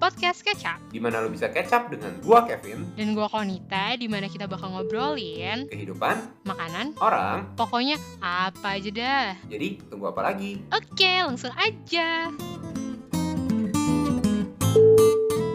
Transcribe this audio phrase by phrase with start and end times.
[0.00, 4.26] podcast Kecap di mana lo bisa up dengan gua Kevin, dan gua Konita di mana
[4.32, 6.16] kita bakal ngobrolin kehidupan,
[6.48, 7.52] makanan, orang.
[7.54, 9.30] pokoknya apa aja dah.
[9.52, 10.64] Jadi tunggu apa lagi?
[10.72, 12.32] Oke, langsung aja.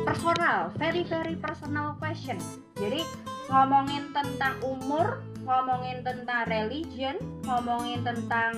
[0.06, 2.38] personal, very very personal question.
[2.78, 3.02] Jadi
[3.50, 8.54] ngomongin tentang umur, ngomongin tentang religion, ngomongin tentang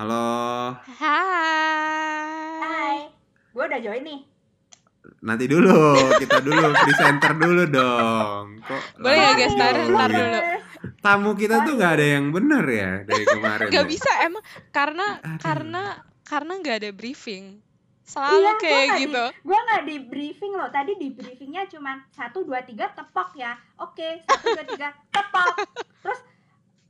[0.00, 2.56] Halo, Hai.
[2.56, 2.96] Hai,
[3.52, 4.20] gue udah join nih.
[5.20, 5.76] nanti dulu,
[6.16, 8.64] kita dulu presenter dulu dong.
[8.64, 9.92] Kok Boleh ya, guys, ntar, dong?
[9.92, 10.40] ntar dulu.
[11.04, 13.68] Tamu kita tuh nggak ada yang bener ya dari kemarin.
[13.68, 13.90] Gak ya?
[13.92, 14.40] bisa emang
[14.72, 15.36] karena Aduh.
[15.36, 15.82] karena
[16.24, 17.60] karena nggak ada briefing
[18.08, 20.68] selalu Iya, kayak gua nggak gitu Gue nggak di briefing loh.
[20.72, 23.52] Tadi di briefingnya cuma satu dua tiga tepok ya.
[23.76, 25.60] Oke, satu dua tiga tepok.
[26.08, 26.20] Terus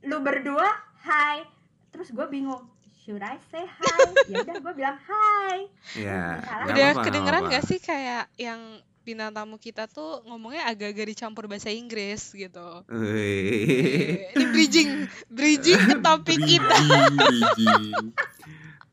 [0.07, 0.71] lu berdua
[1.03, 1.43] hai.
[1.91, 2.70] Terus gue bingung.
[3.11, 4.07] Should I say hi?
[4.31, 5.67] Ya udah gue bilang hi.
[5.99, 6.63] Ya, Salah.
[6.63, 11.11] nggak udah apa-apa, kedengeran nggak gak sih kayak yang bintang tamu kita tuh ngomongnya agak-agak
[11.11, 18.15] dicampur bahasa Inggris gitu ini bridging bridging ke topik kita Bridging, bridging.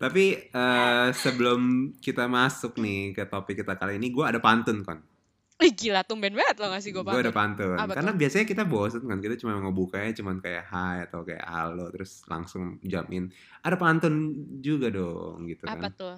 [0.03, 4.99] Tapi eh, sebelum kita masuk nih ke topik kita kali ini, gue ada pantun kan.
[5.59, 7.79] Ih gila tumben banget lo ngasih gue Gue ada pantun pantun.
[7.83, 8.19] Apa Karena tuh?
[8.23, 12.79] biasanya kita bosen kan, kita cuma ngebukanya cuma kayak hai atau kayak halo terus langsung
[12.87, 13.35] jump in.
[13.67, 14.15] Ada pantun
[14.63, 15.93] juga dong gitu apa kan.
[15.99, 16.17] tuh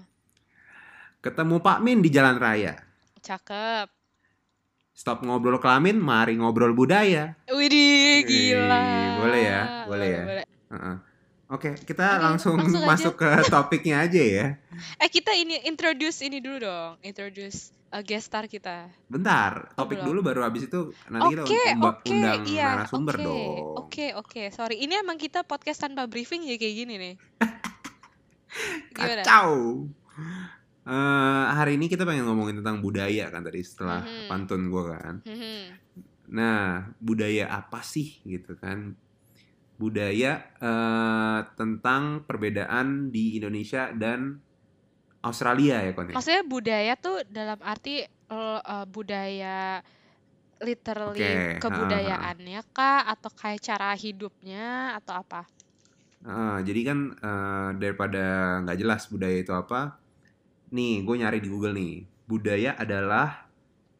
[1.24, 2.76] Ketemu Pak Min di jalan raya.
[3.20, 3.88] cakep
[4.92, 7.32] Stop ngobrol kelamin, mari ngobrol budaya.
[7.48, 8.84] Widih Wih, gila
[9.24, 10.24] boleh ya, boleh ya.
[10.76, 10.96] Heeh.
[11.50, 12.88] Oke, kita Oke, langsung, langsung aja.
[12.92, 14.46] masuk ke topiknya aja ya.
[15.02, 20.06] Eh kita ini introduce ini dulu dong introduce uh, guest star kita Bentar, topik belum?
[20.08, 23.40] dulu baru habis itu nanti kita Oke, unda- oke, undang iya, narasumber oke, dong.
[23.80, 24.76] Oke, oke, sorry.
[24.78, 27.14] Ini emang kita podcast tanpa briefing ya kayak gini nih.
[28.94, 29.86] Kacau.
[30.80, 34.26] Eh, hari ini kita pengen ngomongin tentang budaya kan tadi setelah Mhm.
[34.26, 35.14] pantun gue kan.
[35.22, 35.58] Mhm.
[36.30, 36.62] Nah,
[36.98, 38.94] budaya apa sih gitu kan?
[39.76, 44.40] Budaya eh, tentang perbedaan di Indonesia dan
[45.20, 46.14] Australia ya kon ya?
[46.16, 49.80] Maksudnya budaya tuh dalam arti eh, budaya
[50.60, 55.48] literally Oke, kebudayaannya kah atau kayak cara hidupnya atau apa?
[56.20, 58.24] Ah, jadi kan eh, daripada
[58.64, 59.96] nggak jelas budaya itu apa,
[60.72, 61.94] nih gue nyari di Google nih.
[62.28, 63.50] Budaya adalah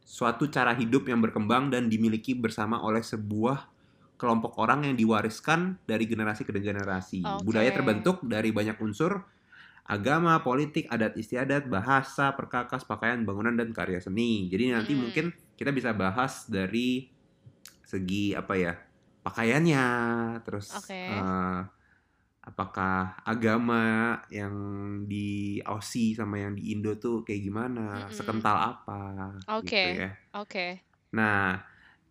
[0.04, 3.70] suatu cara hidup yang berkembang dan dimiliki bersama oleh sebuah
[4.20, 7.40] kelompok orang yang diwariskan dari generasi ke generasi.
[7.40, 7.44] Oke.
[7.46, 9.24] Budaya terbentuk dari banyak unsur
[9.86, 14.48] agama, politik, adat istiadat, bahasa, perkakas, pakaian, bangunan dan karya seni.
[14.52, 15.00] Jadi nanti Mm.
[15.00, 15.26] mungkin
[15.56, 17.10] kita bisa bahas dari
[17.84, 18.72] segi apa ya
[19.26, 19.86] pakaiannya,
[20.46, 20.94] terus Oke.
[20.94, 21.60] eh,
[22.40, 24.54] apakah agama yang
[25.04, 28.16] di Aussie sama yang di Indo tuh kayak gimana, Mm-mm.
[28.16, 29.00] sekental apa,
[29.60, 29.68] Oke.
[29.68, 30.10] gitu ya.
[30.38, 30.66] Oke.
[31.12, 31.60] Nah,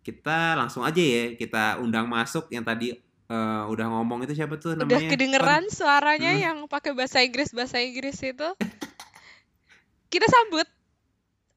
[0.00, 2.94] kita langsung aja ya kita undang masuk yang tadi
[3.30, 5.08] eh, udah ngomong itu siapa tuh Udah namanya?
[5.08, 6.40] kedengeran suaranya Mm.
[6.40, 8.48] yang pakai bahasa Inggris bahasa Inggris itu.
[10.08, 10.66] Kita sambut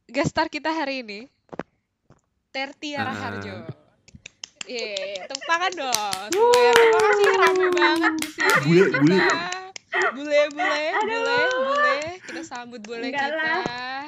[0.06, 1.20] guest star kita hari ini.
[2.48, 3.18] Tertiara Ah.
[3.20, 3.56] Harjo.
[4.64, 6.28] Yeay, tepuk tangan dong.
[6.32, 8.48] Semuanya terima kasih rame banget di sini.
[8.64, 9.18] Bule, bule.
[9.18, 9.38] kita.
[10.14, 11.10] Bule, bule, Aduh.
[11.10, 11.98] bule, bule.
[12.24, 13.44] Kita sambut bule Enggak kita.
[13.44, 14.04] lah.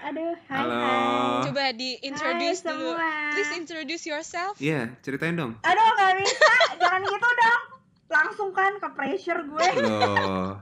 [0.00, 0.74] Aduh, hai Halo.
[0.74, 1.44] hai.
[1.44, 2.96] Coba di introduce Hai dulu.
[2.96, 3.08] semua.
[3.30, 4.54] Please introduce yourself.
[4.56, 5.60] Iya, ceritain dong.
[5.60, 6.52] Aduh, gak bisa.
[6.78, 7.62] Jangan gitu dong.
[8.08, 9.66] Langsung kan ke pressure gue.
[9.78, 10.56] Loh.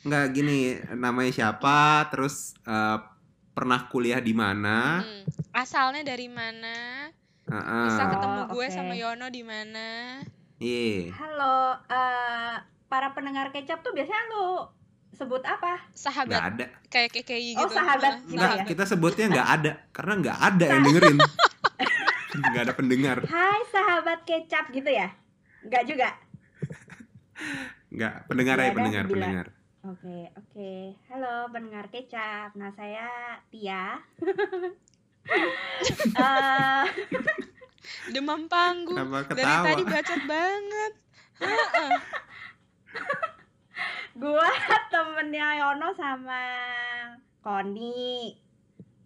[0.00, 0.60] Nggak gini,
[0.94, 1.78] namanya siapa,
[2.08, 2.98] terus eh,
[3.50, 5.00] pernah kuliah di mana?
[5.00, 5.24] Hmm.
[5.52, 7.08] Asalnya dari mana?
[7.44, 7.84] Heeh.
[7.84, 8.72] Bisa ketemu Oh, gue oke.
[8.72, 10.20] sama Yono di mana?
[10.56, 11.12] Iya.
[11.12, 12.54] Halo, eh,
[12.86, 14.68] para pendengar kecap tuh biasanya lu
[15.12, 15.82] sebut apa?
[15.82, 16.66] Nggak Sahabat ada.
[16.88, 17.74] kayak KKI Oh, gitu.
[17.74, 18.64] sahabat Nah, gitu Nggak, ya?
[18.64, 19.72] kita sebutnya nggak ada.
[19.90, 21.18] Karena nggak ada yang dengerin.
[22.50, 23.16] nggak ada pendengar.
[23.24, 25.10] Hai sahabat kecap gitu ya?
[25.60, 26.08] Enggak juga.
[27.90, 29.14] Nggak, pendengar Ya pendengar, bila.
[29.18, 29.46] pendengar.
[29.82, 30.72] Oke, oke.
[31.08, 32.52] Halo pendengar kecap.
[32.54, 33.08] Nah, saya
[33.48, 33.98] Tia.
[36.10, 36.84] Eh,
[38.10, 38.96] Demam panggung.
[39.28, 40.92] Dari tadi bacot banget.
[44.18, 44.48] Gua
[44.92, 46.42] temennya Yono sama
[47.42, 48.34] Koni.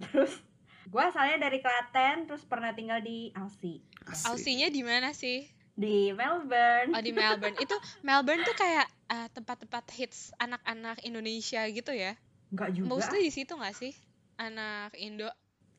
[0.01, 0.41] Terus
[0.89, 3.85] gua asalnya dari Klaten, terus pernah tinggal di Aussie.
[4.09, 4.25] Asik.
[4.33, 5.49] Ausinya di mana sih?
[5.75, 6.95] Di Melbourne.
[6.95, 7.59] Oh di Melbourne.
[7.59, 12.17] Itu Melbourne tuh kayak eh, tempat-tempat hits anak-anak Indonesia gitu ya.
[12.55, 12.89] Enggak juga.
[12.89, 13.93] Mostly di situ nggak sih?
[14.39, 15.29] Anak Indo.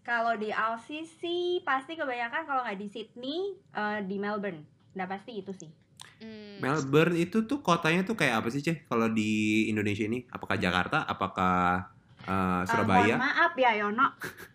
[0.05, 4.61] Kalau di Aussie sih pasti kebanyakan kalau nggak di Sydney, eh, di Melbourne.
[4.93, 5.71] Udah pasti itu sih.
[6.19, 6.63] Hmm.
[6.63, 8.87] Melbourne itu tuh kotanya tuh kayak apa sih, Ceh?
[8.87, 11.91] Kalau di Indonesia ini, apakah Jakarta, apakah
[12.25, 13.21] Eh, Surabaya?
[13.21, 14.07] mohon maaf ya Yono.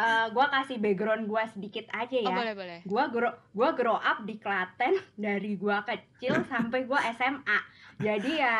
[0.00, 2.32] Eh, gua kasih background gua sedikit aja Oh ya.
[2.34, 2.78] boleh boleh.
[2.82, 7.58] Gua grow gua grow up di Klaten dari gua kecil sampai gua SMA.
[8.00, 8.56] Jadi ya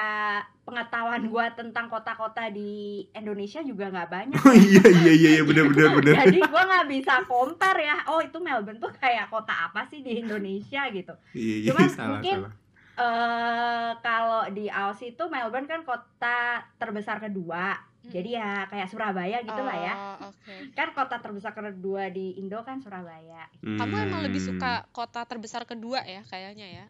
[0.63, 2.71] pengetahuan gua tentang kota-kota di
[3.11, 4.37] Indonesia juga nggak banyak.
[4.39, 6.15] Oh iya iya iya iya benar benar benar.
[6.23, 7.97] Jadi gua nggak bisa compare ya.
[8.07, 11.17] Oh itu Melbourne tuh kayak kota apa sih di Indonesia gitu.
[11.33, 12.53] Iya iya Cuman salah mungkin salah.
[13.01, 16.39] eh kalau di Aussie itu Melbourne kan kota
[16.77, 17.89] terbesar kedua.
[18.01, 18.11] Mm.
[18.11, 19.95] Jadi ya kayak Surabaya gitu lah ya.
[19.95, 20.73] Oh, Oke.
[20.73, 23.45] Kan kota terbesar kedua di Indo kan Surabaya.
[23.61, 24.57] Kamu emang lebih Hmm.
[24.57, 26.85] suka kota terbesar kedua ya kayaknya ya?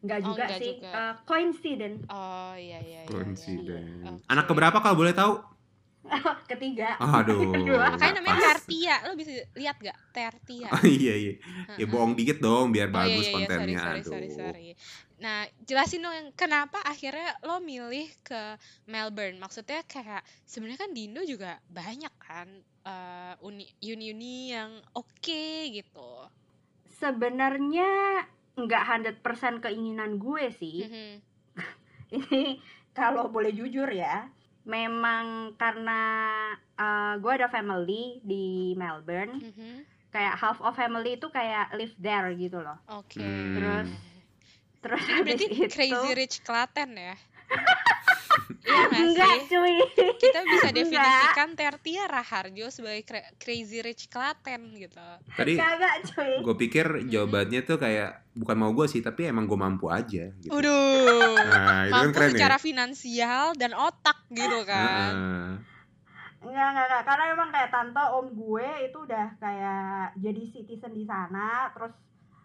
[0.00, 0.68] Enggak Oh, juga enggak sih.
[0.74, 0.90] juga.
[0.90, 3.00] Eh, coincident Oh iya iya iya.
[3.02, 3.06] iya.
[3.06, 3.86] Coincident.
[4.10, 4.24] Oke.
[4.26, 5.32] Anak keberapa kalau boleh tahu?
[6.50, 6.98] ketiga.
[6.98, 7.52] Aduh.
[7.54, 7.92] Kedua.
[7.92, 8.46] Makanya namanya pas.
[8.58, 8.96] Tertia.
[9.04, 9.98] Lo bisa lihat gak?
[10.10, 10.68] Tertia.
[10.74, 11.32] Oh, iya iya.
[11.76, 13.78] Ya bohong dikit dong biar Oh, iya, bagus iya, iya, kontennya.
[13.78, 14.10] sorry, Aduh.
[14.10, 14.66] sorry, sorry, sorry.
[15.22, 18.58] Nah, jelasin dong yang kenapa akhirnya lo milih ke
[18.90, 19.38] Melbourne.
[19.38, 22.50] Maksudnya kayak sebenarnya kan di Indo juga banyak kan
[22.82, 26.26] eh, uni uni-uni yang oke gitu.
[26.98, 28.26] Sebenarnya
[28.58, 28.82] enggak
[29.22, 30.90] 100% keinginan gue sih.
[30.90, 31.10] Mhm.
[32.18, 32.58] Ini
[32.90, 34.26] kalau boleh jujur ya,
[34.66, 36.02] memang karena
[36.74, 39.38] eh, gue ada family di Melbourne.
[39.38, 39.86] Mhm.
[40.12, 42.76] Kayak half of family itu kayak live there gitu loh.
[42.90, 43.22] Oke.
[43.22, 43.54] Hmm.
[43.56, 44.11] Terus
[44.82, 47.14] terus Ini habis berarti itu Crazy Rich Klaten ya?
[48.62, 49.74] Iya nggak enggak cuy.
[50.16, 55.02] Kita bisa definisikan Tertia Raharjo sebagai cra- Crazy Rich Klaten gitu.
[55.34, 55.58] Tadi
[56.40, 60.48] gue pikir jawabannya tuh kayak bukan mau gue sih tapi emang gue mampu aja gitu.
[60.48, 61.36] Waduh.
[61.42, 62.62] Nah, itu kan Mampu keren secara ya.
[62.62, 65.10] finansial dan otak gitu kan.
[65.12, 65.48] Heeh.
[66.42, 67.02] Enggak, enggak, enggak.
[67.04, 69.84] Karena emang kayak tante om gue itu udah kayak
[70.16, 71.92] jadi citizen di sana, terus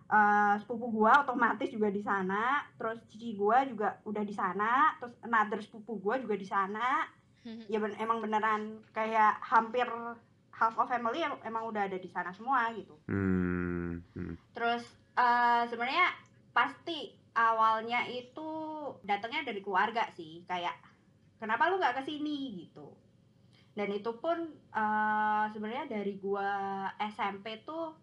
[0.07, 5.13] eh, sepupu gue otomatis juga di sana, terus cici gue juga udah di sana, terus
[5.21, 7.03] another sepupu gue juga di sana.
[7.43, 7.63] Mhm.
[7.67, 9.87] Ya ben- emang beneran kayak hampir
[10.51, 12.97] half of family em- emang udah ada di sana semua gitu.
[13.07, 14.35] Hmm, hmm.
[14.55, 14.83] Terus
[15.13, 16.13] eh, sebenarnya
[16.53, 18.49] pasti awalnya itu
[19.01, 20.73] datangnya dari keluarga sih, kayak
[21.37, 22.89] kenapa lu nggak ke sini gitu.
[23.77, 24.37] Dan itu pun
[24.73, 26.49] eh, sebenarnya dari gua
[26.97, 27.93] SMP tuh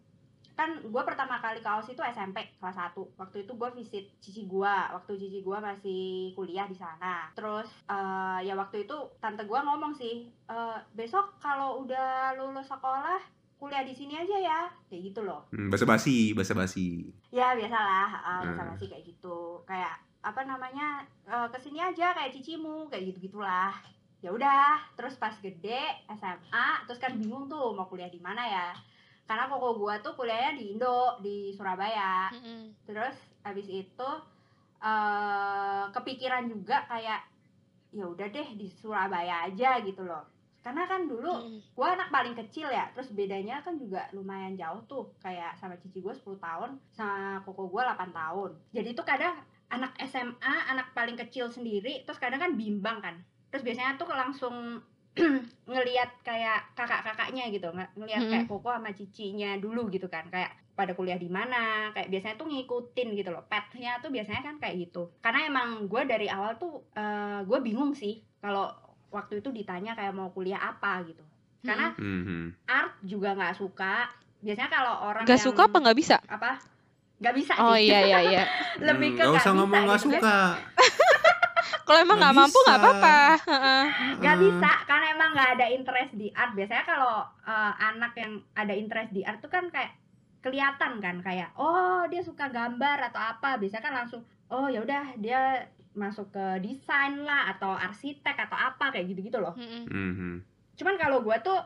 [0.55, 4.43] kan gua pertama kali ke Aussie itu SMP kelas 1 waktu itu gua visit cici
[4.45, 4.89] gua.
[4.93, 6.03] Waktu cici gua masih
[6.33, 7.27] kuliah di sana.
[7.33, 13.19] Terus eh, ya waktu itu tante gua ngomong sih "Eh, besok kalau udah lulus sekolah
[13.55, 14.61] kuliah di sini aja ya.
[14.87, 15.43] Kayak gitu loh.
[15.51, 17.09] Hmm, basa basi, basa basi.
[17.29, 18.55] ya biasalah uh, Hmm.
[18.55, 19.59] sama sih kayak gitu.
[19.65, 23.75] Kayak apa namanya eh, ke sini aja kayak cicimu kayak gitu gitulah
[24.19, 28.67] ya udah terus pas gede SMA terus kan bingung tuh mau kuliah di mana ya
[29.25, 32.29] karena koko gua tuh kuliahnya di Indo di Surabaya.
[32.31, 32.85] Mhm.
[32.85, 34.11] terus habis itu
[34.85, 37.21] eh kepikiran juga kayak
[37.95, 40.25] ya udah deh di Surabaya aja gitu loh.
[40.61, 41.77] Karena kan dulu Mhm.
[41.77, 42.89] gue anak paling kecil ya.
[42.97, 47.69] Terus bedanya kan juga lumayan jauh tuh kayak sama cici gue 10 tahun sama koko
[47.69, 48.51] gue 8 tahun.
[48.73, 49.37] Jadi itu kadang
[49.69, 53.17] anak SMA anak paling kecil sendiri terus kadang kan bimbang kan.
[53.53, 54.81] Terus biasanya tuh langsung
[55.71, 60.91] ngelihat kayak kakak-kakaknya gitu nggak ngelihat kayak koko sama cicinya dulu gitu kan kayak pada
[60.91, 65.15] kuliah di mana kayak biasanya tuh ngikutin gitu loh petnya tuh biasanya kan kayak gitu
[65.23, 66.83] karena emang gue dari awal tuh
[67.43, 68.75] gue bingung sih kalau
[69.09, 71.23] waktu itu ditanya kayak mau kuliah apa gitu
[71.63, 72.47] karena Hmm, hmm.
[72.67, 74.11] art juga nggak suka
[74.43, 76.17] biasanya kalau orang Gak yang suka apa nggak bisa?
[76.27, 76.51] apa
[77.17, 78.45] nggak bisa Oh sih iya iya iya.
[78.91, 80.53] lebih ke Hmm, nggak usah bisa ngomong nggak gitu kan.
[81.85, 83.17] Kalau emang Nggak mampu nggak apa-apa.
[83.45, 83.85] Heeh.
[84.17, 88.73] nggak bisa karena emang nggak ada interest di art biasanya kalau eh, anak yang ada
[88.73, 89.93] interest di art tuh kan kayak
[90.41, 95.17] kelihatan kan kayak oh dia suka gambar atau apa biasanya kan langsung oh ya udah
[95.17, 99.83] dia masuk ke desain lah atau arsitek atau apa kayak gitu gitu loh Mhm.
[99.87, 100.37] Hmm, hmm.
[100.75, 101.57] cuman kalau gua tuh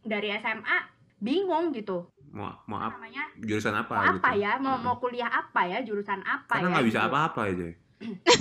[0.00, 0.78] dari SMA
[1.18, 2.96] bingung gitu Mau mau apa apa?
[3.00, 3.94] namanya Jurusan apa?
[3.96, 4.38] mau apa gitu?
[4.38, 7.08] ya mau mau kuliah apa ya jurusan apa Karena ya nggak bisa gitu.
[7.08, 7.68] apa-apa aja.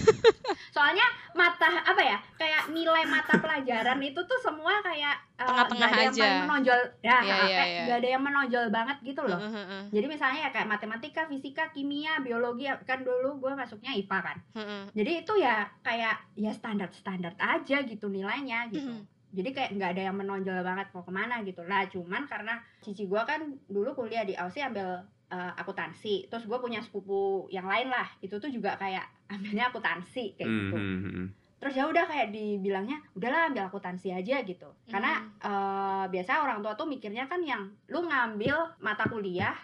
[0.69, 6.13] soalnya mata apa ya kayak nilai mata pelajaran itu tuh semua kayak eh, Tengah-tengah yang
[6.13, 6.21] aja.
[6.21, 7.81] paling menonjol ya Iya, kayak iya, iya.
[7.83, 11.63] nggak ada yang menonjol banget gitu loh Heeh, heeh, jadi misalnya ya kayak matematika fisika
[11.69, 14.83] kimia biologi kan dulu gue masuknya IPA kan heeh.
[14.93, 19.03] jadi itu ya kayak ya standar standar aja gitu nilainya gitu Mhm.
[19.29, 23.03] jadi kayak nggak ada yang menonjol banget mau ke mana gitu lah cuman karena cici
[23.03, 26.27] gue kan dulu kuliah di Aussie ambil eh, akuntansi.
[26.27, 27.19] Terus gue punya sepupu
[27.49, 28.07] yang lain lah.
[28.19, 29.03] Itu tuh juga kayak
[29.33, 30.77] ambilnya akuntansi kayak Hmm, gitu.
[30.77, 31.27] hmm, hmm.
[31.57, 34.69] terus ya udah kayak dibilangnya udahlah ambil akuntansi aja gitu.
[34.85, 39.57] Karena eh, biasa orang tua tuh mikirnya kan yang lu ngambil mata kuliah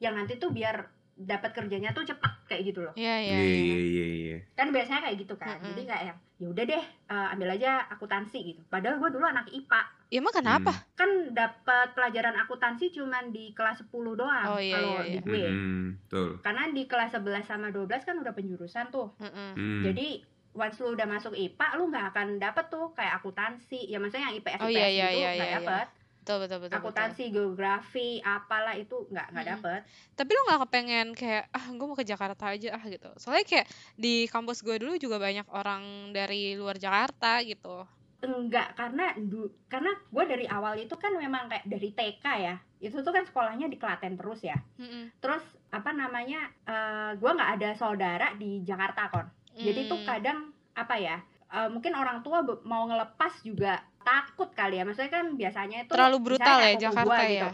[0.00, 2.90] yang nanti tuh biar dapat kerjanya tuh cepet kayak gitu loh.
[2.98, 3.54] Iya, iya, Iya iya.
[3.54, 4.38] iya iya iya.
[4.52, 5.60] kan biasanya kayak gitu kan.
[5.60, 5.68] Mm-mm.
[5.70, 8.60] jadi kayak yang ya udah deh eh, ambil aja akuntansi gitu.
[8.66, 9.80] Padahal gue dulu anak IPA
[10.14, 10.70] Ya emang kenapa?
[10.94, 15.20] kan dapat pelajaran akuntansi cuman di kelas 10 doang Oh, iya, kalau iya, di iya.
[15.20, 16.28] gue Hmm, betul.
[16.38, 19.50] karena di kelas 11 sama 12 kan udah penjurusan tuh Heeh.
[19.58, 19.82] Hmm.
[19.82, 20.22] jadi
[20.54, 24.38] once lu udah masuk IPA lu nggak akan dapet tuh kayak akuntansi ya maksudnya yang
[24.38, 25.58] IPS Oh, IPS iya, iya, gitu iya, nggak iya, iya.
[25.58, 25.86] dapet
[26.24, 26.78] Betul, betul, betul, betul.
[26.80, 29.80] akuntansi geografi apalah itu nggak nggak dapet
[30.14, 33.10] Tapi lo nggak kepengen kayak ah gue mau ke Jakarta aja ah gitu.
[33.18, 37.82] Soalnya kayak di kampus gue dulu juga banyak orang dari luar Jakarta gitu.
[38.24, 42.96] Enggak karena du, karena gue dari awal itu kan memang kayak dari TK ya itu
[42.96, 45.12] tuh kan sekolahnya di Klaten terus ya Mm-mm.
[45.18, 50.06] terus apa namanya eh gue nggak ada saudara di Jakarta kon jadi tuh Mm.
[50.06, 50.38] kadang
[50.72, 51.16] apa ya
[51.48, 55.90] eh, mungkin orang tua be- mau ngelepas juga takut kali ya maksudnya kan biasanya itu
[55.90, 57.30] terlalu brutal ya Jakarta gua ya.
[57.30, 57.48] gitu.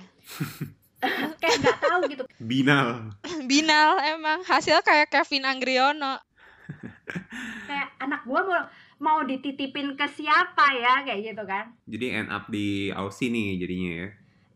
[1.40, 2.88] kayak nggak tahu gitu Binal.
[3.50, 6.18] Binal emang hasil kayak Kevin Anggriano.
[7.64, 8.62] kayak anak gua mau
[9.00, 11.72] mau dititipin ke siapa ya kayak gitu kan.
[11.88, 14.08] Jadi end up di Aussie nih jadinya ya.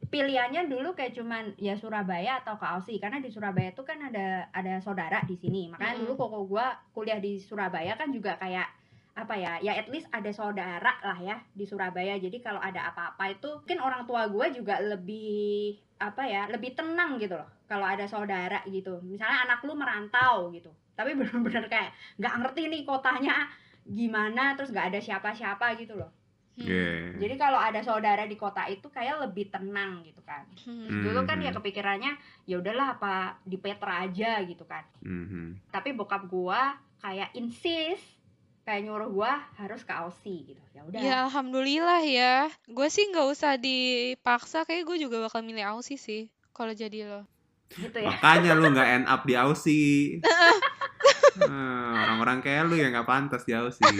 [0.05, 4.47] pilihannya dulu kayak cuman ya Surabaya atau ke Aussie karena di Surabaya tuh kan ada
[4.53, 5.73] ada saudara di sini.
[5.73, 6.03] Makanya Mm-mm.
[6.07, 8.69] dulu koko gua kuliah di Surabaya kan juga kayak
[9.15, 12.15] apa ya ya at least ada saudara lah ya di Surabaya.
[12.21, 17.17] Jadi kalau ada apa-apa itu mungkin orang tua gua juga lebih apa ya lebih tenang
[17.17, 19.01] gitu loh kalau ada saudara gitu.
[19.03, 20.71] Misalnya anak lu merantau gitu.
[20.95, 23.51] Tapi bener-bener kayak nggak ngerti nih kotanya
[23.87, 26.11] gimana terus nggak ada siapa-siapa gitu loh
[26.55, 26.71] Hmm.
[26.71, 27.19] Iya.
[27.19, 31.03] jadi kalau ada saudara di kota itu kayak lebih tenang gitu kan Hmm.
[31.03, 31.59] dulu kan ya Mhm.
[31.59, 32.13] kepikirannya
[32.45, 35.67] ya udahlah apa di Petra aja gitu kan Mhm.
[35.69, 38.07] tapi bokap gua kayak insist
[38.63, 42.35] kayak nyuruh gua harus ke Aussie gitu ya udah Ya alhamdulillah ya.
[42.65, 47.27] Gue sih nggak usah dipaksa, kayak gue juga bakal milih Aussie sih kalau jadi lo.
[47.73, 50.23] gitu ya Makanya lu nggak end up di Aussie.
[51.35, 53.91] Hmm, orang-orang kayak lu ya nggak pantas di Aussie.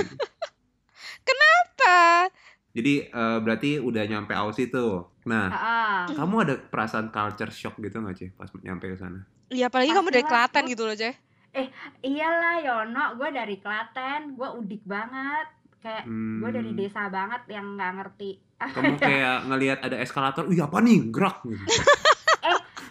[1.85, 2.33] Apa?
[2.75, 5.15] Jadi eh, berarti udah nyampe Aussie tuh.
[5.31, 9.23] Nah, Ah, kamu ada perasaan culture shock gitu nggak sih pas nyampe ke sana?
[9.53, 11.15] Ya apalagi kamu dari Pastilah, Klaten gitu loh, Ceh.
[12.03, 15.47] iyalah Yono gua dari Klaten gua udik banget
[15.79, 18.31] kayak Hmm, gua dari desa banget yang nggak ngerti
[18.65, 20.99] Kamu kayak ngelihat ada eskalator, "Ih, apa nih?
[21.15, 21.65] Gerak." gitu.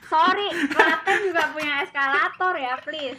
[0.08, 3.18] sorry Klaten juga punya eskalator ya please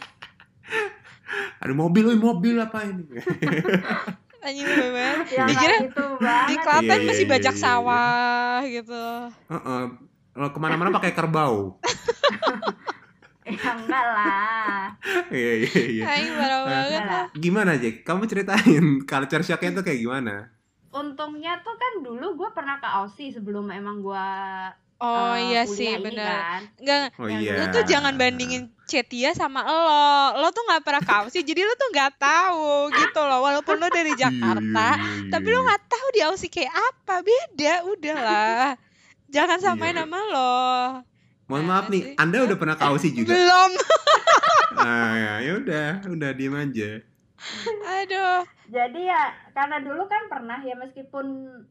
[1.57, 3.03] Ada mobil, "Wih, mobil apa ini?"
[4.45, 5.25] Anjing lebih banget.
[5.31, 7.65] ya Dikira gitu banget Di Klaten Iya, masih iya, bajak iya, iya.
[7.65, 9.05] sawah gitu.
[9.49, 9.83] Heeh.
[10.29, 11.57] Kalau ke mana-mana pakai kerbau.
[13.45, 14.89] ya enggak lah
[15.29, 16.03] Iya iya iya.
[16.07, 16.85] Aing parah banget.
[16.91, 17.95] enggak lah Gimana Jack?
[18.01, 20.49] Kamu ceritain culture shocknya tuh kayak gimana?
[20.89, 24.27] untungnya tuh kan dulu gue pernah ke Aussie sebelum emang gue
[24.97, 26.23] Oh iya kuliah sih, ini bener.
[26.23, 27.53] kan Enggak, Oh iya.
[27.53, 30.05] lu tuh jangan bandingin Cetia sama lo.
[30.39, 33.41] Lo tuh nggak pernah ke Aussie, jadi lo tuh nggak tahu gitu loh.
[33.41, 35.55] Walaupun lo dari Jakarta, Iya, iya, iya, tapi iya.
[35.57, 37.15] lo nggak tahu di Aussie kayak apa.
[37.21, 38.67] Beda, udahlah.
[39.27, 40.05] Jangan samain Iya.
[40.05, 40.53] sama lo.
[41.45, 42.13] Mohon Mana maaf nih, sih?
[42.17, 43.33] Anda udah pernah ke Aussie juga?
[43.33, 43.71] Belum.
[44.75, 46.99] Nah, ya udah, udah diem aja.
[48.01, 48.43] Aduh.
[48.65, 49.23] jadi ya
[49.53, 51.25] karena dulu kan pernah ya meskipun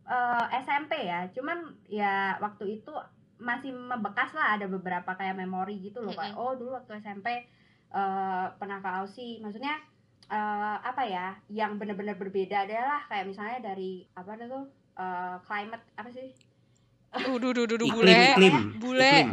[0.06, 2.92] eh, SMP ya cuman ya waktu itu
[3.38, 7.44] masih membekas lah ada beberapa kayak memori gitu loh kayak oh dulu waktu SMP
[7.90, 9.78] eh, pernah ke Aussie maksudnya
[10.30, 14.64] eh, apa ya yang benar-benar berbeda adalah kayak misalnya dari apa itu tuh
[14.98, 16.30] eh, climate apa sih
[17.14, 18.26] Duh, duh, duh, duh, duh, Iklim, bule.
[18.34, 19.14] iklim, Bule.
[19.14, 19.28] iklim.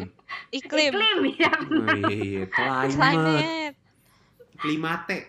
[0.53, 0.91] Iklim.
[0.93, 1.53] iklim ya.
[1.65, 3.73] Climate, Climate.
[4.61, 5.19] klimate.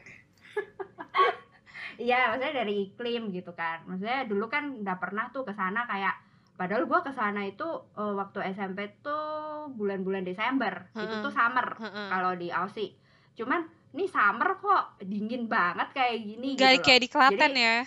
[1.97, 3.81] Iya, maksudnya dari iklim gitu kan.
[3.88, 6.12] Maksudnya dulu kan nggak pernah tuh ke sana kayak
[6.54, 9.23] padahal gua ke sana itu eh, waktu SMP tuh
[9.71, 10.90] bulan-bulan Desember.
[10.90, 11.23] Itu Heeh.
[11.23, 12.06] tuh summer Heeh.
[12.09, 12.94] kalau di Aussie.
[13.32, 16.85] Cuman nih summer kok dingin banget kayak gini Gak gitu loh.
[16.85, 17.78] kayak di Klaten Jadi- ya.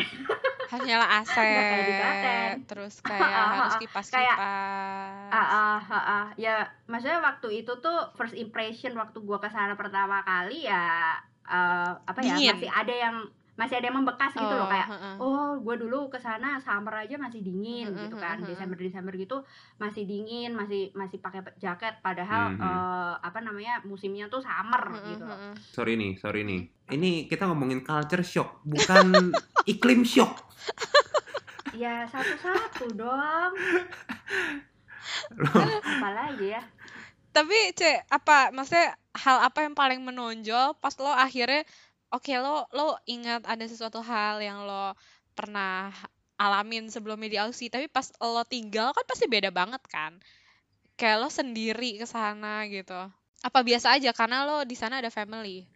[0.66, 1.30] Hanyalah AC.
[1.32, 2.50] Nggak kayak di Klaten.
[2.66, 4.36] Terus kayak harus Kayak- kipas-kipas.
[4.36, 6.26] Ah, ah, ah, ah.
[6.36, 11.14] ya maksudnya waktu itu tuh first impression waktu gua ke sana pertama kali ya
[11.44, 12.54] eh, apa ya Dingin.
[12.56, 13.16] masih ada yang
[13.56, 15.14] masih ada yang membekas gitu loh kayak heeh.
[15.16, 18.36] oh gue dulu ke sana summer aja masih dingin Mm-mm, gitu kan.
[18.44, 19.36] Desember Desember gitu
[19.76, 22.60] masih dingin masih masih pakai jaket padahal Mhm.
[22.60, 25.38] eh, apa namanya musimnya tuh summer gitu loh.
[25.66, 26.68] Sorry nih, sorry nih.
[26.86, 29.32] Ini kita ngomongin culture shock, bukan
[29.72, 30.44] iklim shock.
[31.72, 33.52] ya satu-satu dong
[35.84, 36.62] apalagi ya
[37.30, 41.68] Tapi cek apa maksudnya hal apa yang paling menonjol pas lo akhirnya
[42.16, 44.96] oke lo lo ingat ada sesuatu hal yang lo
[45.36, 45.92] pernah
[46.40, 50.16] alamin sebelumnya di Aussie tapi pas lo tinggal kan pasti beda banget kan
[50.96, 52.96] kayak lo sendiri ke sana gitu
[53.44, 55.68] Apa biasa aja karena lo di sana ada family?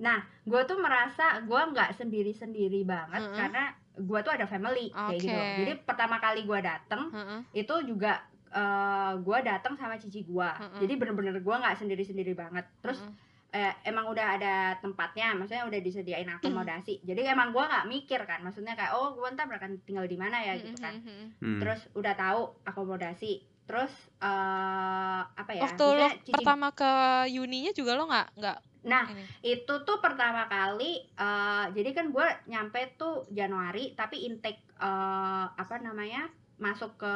[0.00, 3.36] Nah, gue tuh merasa gue nggak sendiri-sendiri banget Mm-mm.
[3.36, 3.64] karena
[4.00, 5.36] gue tuh ada family kayak gitu.
[5.36, 7.40] Jadi pertama kali gue dateng Heeh.
[7.60, 10.48] itu juga eh gue datang sama cici gue.
[10.48, 10.80] Mm-mm.
[10.80, 12.64] Jadi bener-bener gue nggak sendiri-sendiri banget.
[12.80, 13.29] Terus heeh.
[13.50, 17.02] Eh, emang udah ada tempatnya, maksudnya udah disediain akomodasi.
[17.02, 20.38] Jadi emang gue nggak mikir kan, maksudnya kayak oh gue ntar akan tinggal di mana
[20.38, 21.02] ya gitu kan.
[21.02, 21.34] Mm-mm.
[21.42, 21.60] Hmm.
[21.60, 23.42] Terus udah tahu akomodasi.
[23.66, 25.62] Terus eh apa ya?
[25.66, 26.90] Waktu lo cici- pertama ke
[27.30, 29.60] uninya juga lo nggak nggak Nah, ini.
[29.60, 35.74] itu tuh pertama kali eh jadi kan gue nyampe tuh Januari tapi intake eh apa
[35.84, 37.14] namanya masuk ke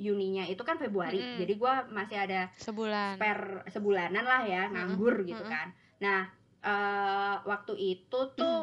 [0.00, 1.38] uninya itu kan Februari Mm-mm.
[1.44, 3.20] jadi gue masih ada sebulan?
[3.20, 5.52] spare sebulanan lah ya nganggur gitu mm-mm.
[5.52, 5.68] kan
[6.00, 6.20] nah
[6.62, 8.58] eh waktu itu tuh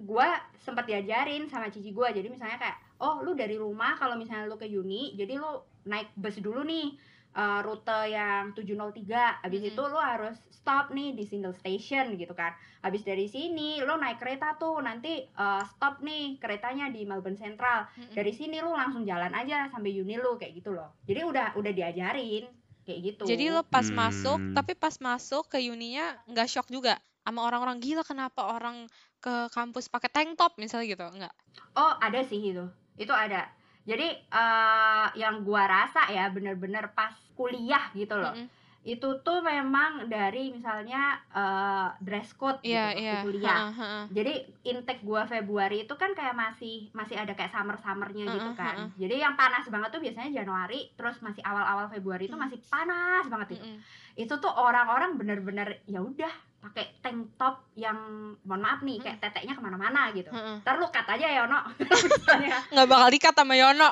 [0.00, 4.48] gue sempat diajarin sama cici gue jadi misalnya kayak oh lu dari rumah kalau misalnya
[4.48, 6.96] lu ke uni jadi lu naik bus dulu nih
[7.36, 9.70] eh, rute yang 703 habis Mm-mm.
[9.74, 14.18] itu lu harus stop nih di single station gitu kan habis dari sini lu naik
[14.18, 18.14] kereta tuh nanti eh, stop nih keretanya di Melbourne Central Mm-mm.
[18.14, 21.72] dari sini lu langsung jalan aja sampai uni lu kayak gitu loh jadi udah udah
[21.72, 22.44] diajarin
[22.82, 23.98] kayak gitu Jadi lo pas Hmm.
[24.00, 28.90] masuk, tapi pas masuk ke uninya nggak shock juga sama orang-orang gila kenapa orang
[29.22, 31.34] ke kampus pakai tank top misalnya gitu nggak?
[31.76, 32.64] Oh, ada sih itu.
[32.98, 33.46] Itu ada.
[33.84, 38.36] Jadi eh yang gua rasa ya bener-bener pas kuliah gitu loh.
[38.36, 38.48] Mm-mm.
[38.80, 43.18] Itu tuh memang dari misalnya eh dress code gitu Iya waktu iya.
[43.24, 43.58] kuliah.
[43.60, 44.04] Heeh, heeh.
[44.10, 44.34] Jadi
[44.66, 48.76] intake gua Februari itu kan kayak masih masih ada kayak summer-summernya gitu Heeh, kan.
[48.96, 52.44] Jadi yang panas banget tuh biasanya Januari, terus masih awal-awal Februari itu Hmm.
[52.48, 53.64] masih panas banget itu.
[53.68, 53.80] Mm-mm.
[54.16, 57.96] Itu tuh orang-orang bener-bener ya udah pakai tank top yang
[58.44, 60.28] mohon maaf nih kayak teteknya ke mana-mana gitu.
[60.28, 60.60] Heeh.
[60.60, 61.58] Ntar lu cut aja ya Ono.
[62.20, 62.58] Misalnya.
[62.68, 63.88] Nggak bakal dikat sama Yono.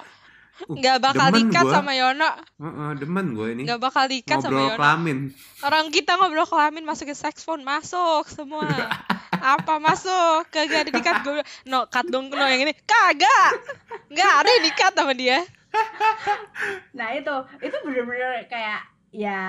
[0.58, 2.30] Uh, Nggak bakal dikat sama Yono.
[2.58, 4.76] Heeh, demen gue ini Nggak bakal dikat sama Yono.
[4.76, 5.18] kelamin
[5.64, 8.68] Orang kita ngobrol kelamin masukin saxophone masuk semua.
[9.56, 10.50] Apa masuk?
[10.50, 11.46] Kagak ada dikat gue.
[11.64, 12.74] No, cut dong no yang ini.
[12.84, 13.64] Kagak.
[14.12, 15.40] Nggak ada yang dikat sama dia.
[16.96, 18.82] Nah itu itu bener-bener kayak
[19.18, 19.42] ya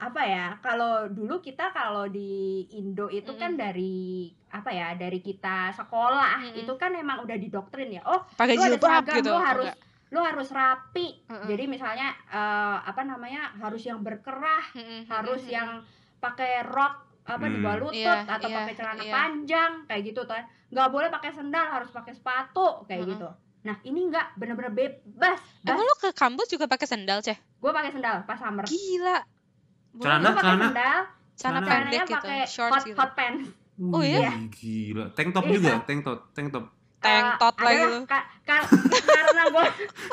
[0.00, 2.32] apa ya kalau dulu kita kalau di
[2.72, 3.60] Indo itu kan Mm-mm.
[3.60, 3.98] dari
[4.48, 6.60] apa ya dari kita sekolah Mm-mm.
[6.64, 9.28] itu kan emang udah didoktrin ya oh Pakai lu ada seragam gitu.
[9.28, 9.76] lu harus Enggak.
[10.08, 11.46] lu harus rapi Mm-mm.
[11.46, 15.68] jadi misalnya eh, apa namanya harus yang berkerah Mm-mm, harus mm-mm, yang
[16.16, 17.62] pakai rok apa di Hmm.
[17.62, 19.12] bawah lutut Iya, atau iya, pakai celana iya.
[19.12, 23.12] panjang kayak gitu kan nggak boleh pakai sendal harus pakai sepatu kayak Mm-mm.
[23.14, 23.28] gitu
[23.60, 27.36] nah ini nggak bener-bener bebas Emang lu ke kampus juga pakai sendal, Ceh?
[27.36, 29.18] gue pakai sendal pas summer Gila.
[29.92, 30.66] Celana, gue pakai celana.
[30.66, 30.98] sendal
[31.34, 32.96] celana pendek gitu, pakai hot, gitu.
[32.96, 33.44] hot pants
[33.82, 34.28] Oh, iya?
[34.30, 35.54] Wih, gila tank top Iya.
[35.54, 36.64] juga tank top tank top
[37.00, 38.00] Tank Eh, tot lagi adalah lu.
[38.04, 38.68] ka- ka-
[39.08, 39.66] karena gue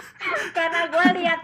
[0.58, 1.42] karena gue lihat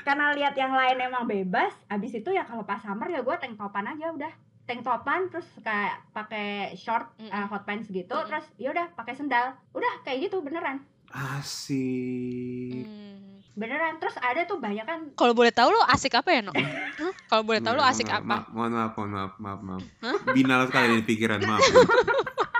[0.00, 3.54] karena lihat yang lain emang bebas abis itu ya kalau pas summer ya gue tank
[3.54, 4.30] topan aja udah
[4.64, 7.28] tank topan terus kayak pakai short Mm-mm.
[7.28, 8.28] eh, hot pants gitu Mm-mm.
[8.28, 13.40] terus ya udah pakai sendal udah kayak gitu beneran asik Hmm.
[13.54, 16.50] beneran terus ada tuh banyak kan Kalau boleh tahu lu asik apa ya, No?
[16.50, 17.12] Hah?
[17.28, 18.26] Kalau boleh tahu lu Mohon asik maaf, apa?
[18.26, 19.82] ma- mohon maaf mohon maaf maaf maaf
[20.30, 21.62] binal sekali ini pikiran maaf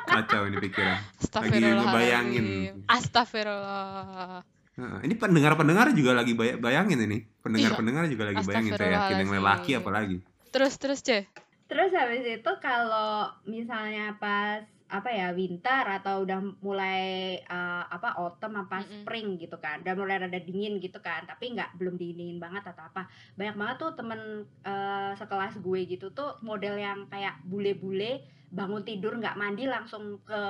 [0.07, 0.95] kacau ini pikiran
[1.75, 2.45] ngebayangin.
[2.87, 2.87] Astagfirullahaladzim.
[2.87, 4.41] Astagfirullah.
[4.75, 9.31] Heeh, ini pendengar-pendengar juga lagi bay- bayangin ini pendengar-pendengar juga lagi bayangin saya yakin yang
[9.33, 10.19] lelaki apalagi
[10.51, 11.27] Terus terus Ceh.
[11.65, 17.01] terus habis itu kalau misalnya pas apa ya winter atau udah mulai
[17.41, 19.03] eh, apa autumn apa Mm-mm.
[19.03, 22.85] spring gitu kan udah mulai rada dingin gitu kan tapi nggak belum dingin banget atau
[22.85, 28.85] apa banyak banget tuh temen eh, sekelas gue gitu tuh model yang kayak bule-bule bangun
[28.87, 30.41] tidur nggak mandi langsung ke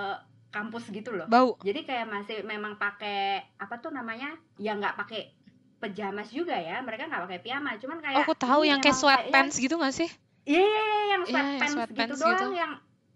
[0.50, 1.58] kampus gitu loh Bau.
[1.62, 5.34] jadi kayak masih memang pakai apa tuh namanya ya nggak pakai
[5.82, 9.56] pejamas juga ya mereka nggak pakai piyama cuman Oh, kayak aku tahu yang kayak sweatpants
[9.58, 10.08] gitu gak sih?
[10.44, 12.48] Iya, iya, iya, yang Iya, yang sweatpants, sweatpants gitu doang gitu.
[12.56, 12.72] yang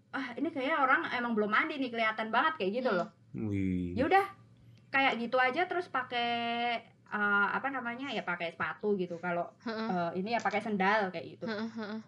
[0.09, 2.99] ah ini kayaknya orang emang belum mandi nih kelihatan banget kayak gitu Hmm.
[2.99, 3.09] loh.
[3.45, 3.93] Wih.
[3.93, 4.25] Ya udah
[4.89, 6.29] kayak gitu aja terus pakai
[7.09, 11.45] eh, apa namanya ya pakai sepatu gitu kalau eh, ini ya pakai sendal kayak gitu.
[11.45, 11.99] Heeh, heeh.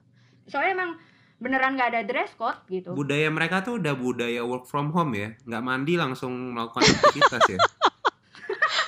[0.46, 0.92] Soalnya emang
[1.38, 2.94] beneran nggak ada dress code gitu.
[2.94, 7.60] budaya mereka tuh udah budaya work from home ya nggak mandi langsung melakukan aktivitas ya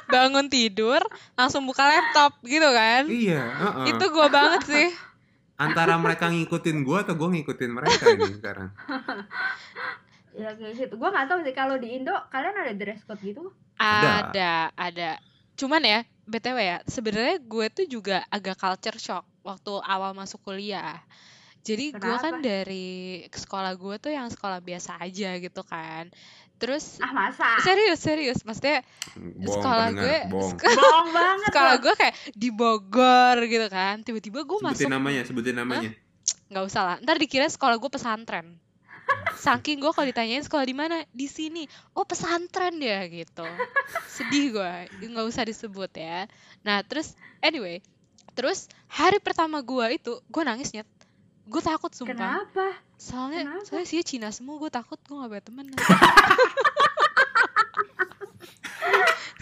[0.05, 1.01] Bangun tidur,
[1.33, 3.09] langsung buka laptop gitu kan?
[3.09, 3.85] iya heeh.
[3.89, 4.87] Itu gua banget sih.
[5.57, 8.69] Antara mereka ngikutin gua atau gua ngikutin mereka ini sekarang
[10.33, 10.97] Ya kayak gitu.
[10.97, 13.53] Gua nggak tahu sih kalau di Indo kalian ada dress code gitu?
[13.77, 14.33] Ada.
[14.33, 15.11] Ada, ada.
[15.53, 20.97] Cuman ya, BTW ya, sebenarnya gue tuh juga agak culture shock waktu awal masuk kuliah.
[21.63, 26.11] Jadi gue kan dari sekolah gue tuh yang sekolah biasa aja gitu kan.
[26.63, 27.59] Terus Ah masa?
[27.59, 30.51] serius serius, maksudnya bohong sekolah pendengar, gue bohong.
[30.55, 31.47] sek- Bohong banget.
[31.51, 33.95] sekolah gue kayak di Bogor gitu kan.
[33.99, 35.91] Tiba-tiba gue masuk sebutin namanya sebutin namanya.
[36.47, 36.95] Nggak usah lah.
[36.99, 38.47] Ntar dikira sekolah gue pesantren.
[39.35, 41.03] Saking gue kalau ditanyain sekolah di mana?
[41.09, 41.67] Di sini.
[41.91, 43.43] Oh pesantren ya gitu.
[44.07, 44.73] Sedih gue.
[45.03, 46.31] Nggak usah disebut ya.
[46.61, 47.83] Nah terus anyway.
[48.31, 50.87] Terus hari pertama gue itu gue nangis nyet
[51.43, 52.15] gue takut sumpah.
[52.15, 52.67] Kenapa?
[52.95, 53.67] soalnya Kenapa?
[53.67, 55.65] soalnya sih Cina semua gue takut gue gak punya temen.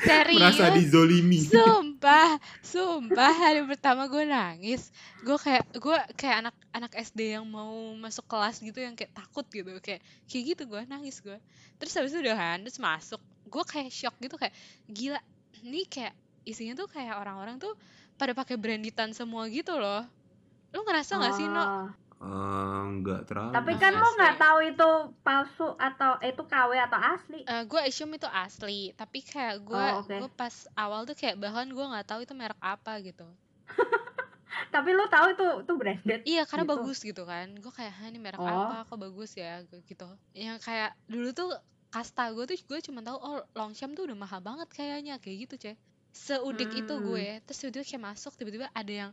[0.02, 0.42] Serius?
[0.42, 1.38] Merasa dizolimi.
[1.46, 3.30] sumpah sumpah.
[3.30, 4.90] Hari pertama gue nangis.
[5.22, 7.70] Gue kayak gue kayak anak anak SD yang mau
[8.02, 9.70] masuk kelas gitu yang kayak takut gitu.
[9.78, 11.38] Kayak kayak gitu gue nangis gue
[11.78, 13.22] terus habis itu udah kan terus masuk.
[13.46, 14.58] Gue kayak shock gitu kayak
[14.90, 15.22] gila
[15.62, 16.18] ini kayak
[16.50, 17.78] isinya tuh kayak orang-orang tuh
[18.18, 20.02] pada pakai branditan semua gitu loh
[20.72, 21.88] lu ngerasa nggak sih no Oh.
[22.22, 23.50] Eh, nggak terlalu.
[23.50, 27.42] Tapi kan lo nggak tahu itu palsu atau itu KW atau asli.
[27.44, 30.16] Eh, gue assume itu asli tapi kayak gue Oh, oke.
[30.16, 33.26] gue pas awal tuh kayak bahkan gue nggak tahu itu merek apa gitu
[34.70, 36.20] Tapi lo tahu itu itu branded.
[36.24, 36.72] Iya karena Gitu.
[36.72, 38.46] bagus gitu kan Gue kayak "Hah, ini merek Oh.
[38.46, 41.50] apa kok bagus ya gitu Yang kayak dulu tuh
[41.90, 45.56] kasta gue tuh gue cuma tahu oh Longchamp tuh udah mahal banget kayaknya kayak gitu
[45.60, 45.78] cek
[46.14, 47.04] Seudik itu Hmm.
[47.04, 49.12] gue Terus tiba-tiba kayak masuk tiba-tiba ada yang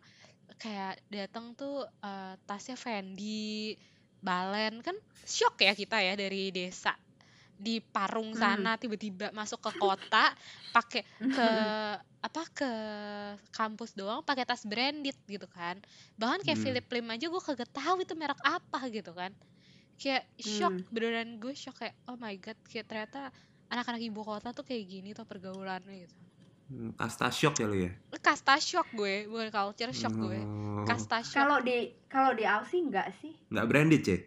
[0.56, 3.76] kayak datang tuh eh, tasnya Fendi
[4.22, 6.94] Balen kan shock ya kita ya dari desa
[7.58, 8.68] di Parung Hmm.
[8.72, 10.32] sana tiba-tiba masuk ke kota
[10.74, 11.48] pakai ke
[12.22, 12.70] apa ke
[13.54, 15.78] kampus doang pakai tas branded gitu kan
[16.18, 16.78] bahkan kayak Hmm.
[16.82, 19.32] Philip Lim aja gue kagak tahu itu merek apa gitu kan
[20.00, 20.88] kayak shock Hmm.
[20.94, 23.30] beneran gue shock kayak oh my god kayak ternyata
[23.72, 26.27] anak-anak ibu kota tuh kayak gini tuh pergaulannya gitu Hmm,
[26.94, 27.92] Kasta shock ya lu ya?
[28.18, 31.76] kasta shock gue bukan culture shock gue Oh, kasta shock Kalau di
[32.06, 33.32] kalau di Aussie enggak sih?
[33.48, 34.20] Nggak branded, Cek?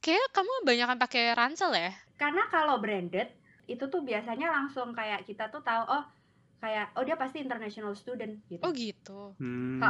[0.00, 3.30] kayak kamu banyak kan pakai ransel ya Karena kalau branded
[3.64, 6.04] itu tuh biasanya langsung kayak kita tuh tahu oh
[6.58, 8.60] kayak oh dia pasti international student gitu.
[8.60, 9.80] oh gitu Hmm.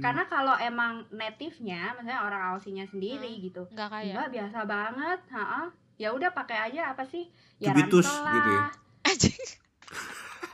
[0.00, 3.42] Karena kalau emang native-nya, misalnya orang Aussie-nya sendiri Hmm.
[3.42, 3.62] gitu.
[3.68, 5.66] nggak kayak Enggak biasa banget, heeh.
[5.96, 7.28] Ya udah pakai aja apa sih?
[7.56, 8.56] Ya Cubitus ransel gitu ya?
[8.58, 8.70] lah.
[9.04, 9.40] Anjing.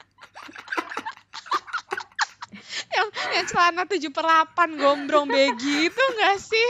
[3.37, 6.69] yang celana 7 per 8 gombrong begitu nggak sih?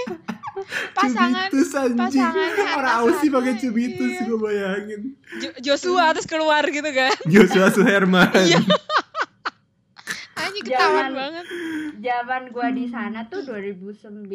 [0.93, 2.01] Pasangan Cubitus anjing.
[2.01, 5.01] pasangannya Orang Aussie pakai cubitus gue bayangin.
[5.37, 7.13] Jo- Joshua terus keluar gitu kan.
[7.29, 8.33] Joshua Suherman.
[8.33, 8.61] Iya.
[10.37, 11.45] Anjing ketahuan banget.
[11.97, 14.29] Zaman gua di sana tuh 2009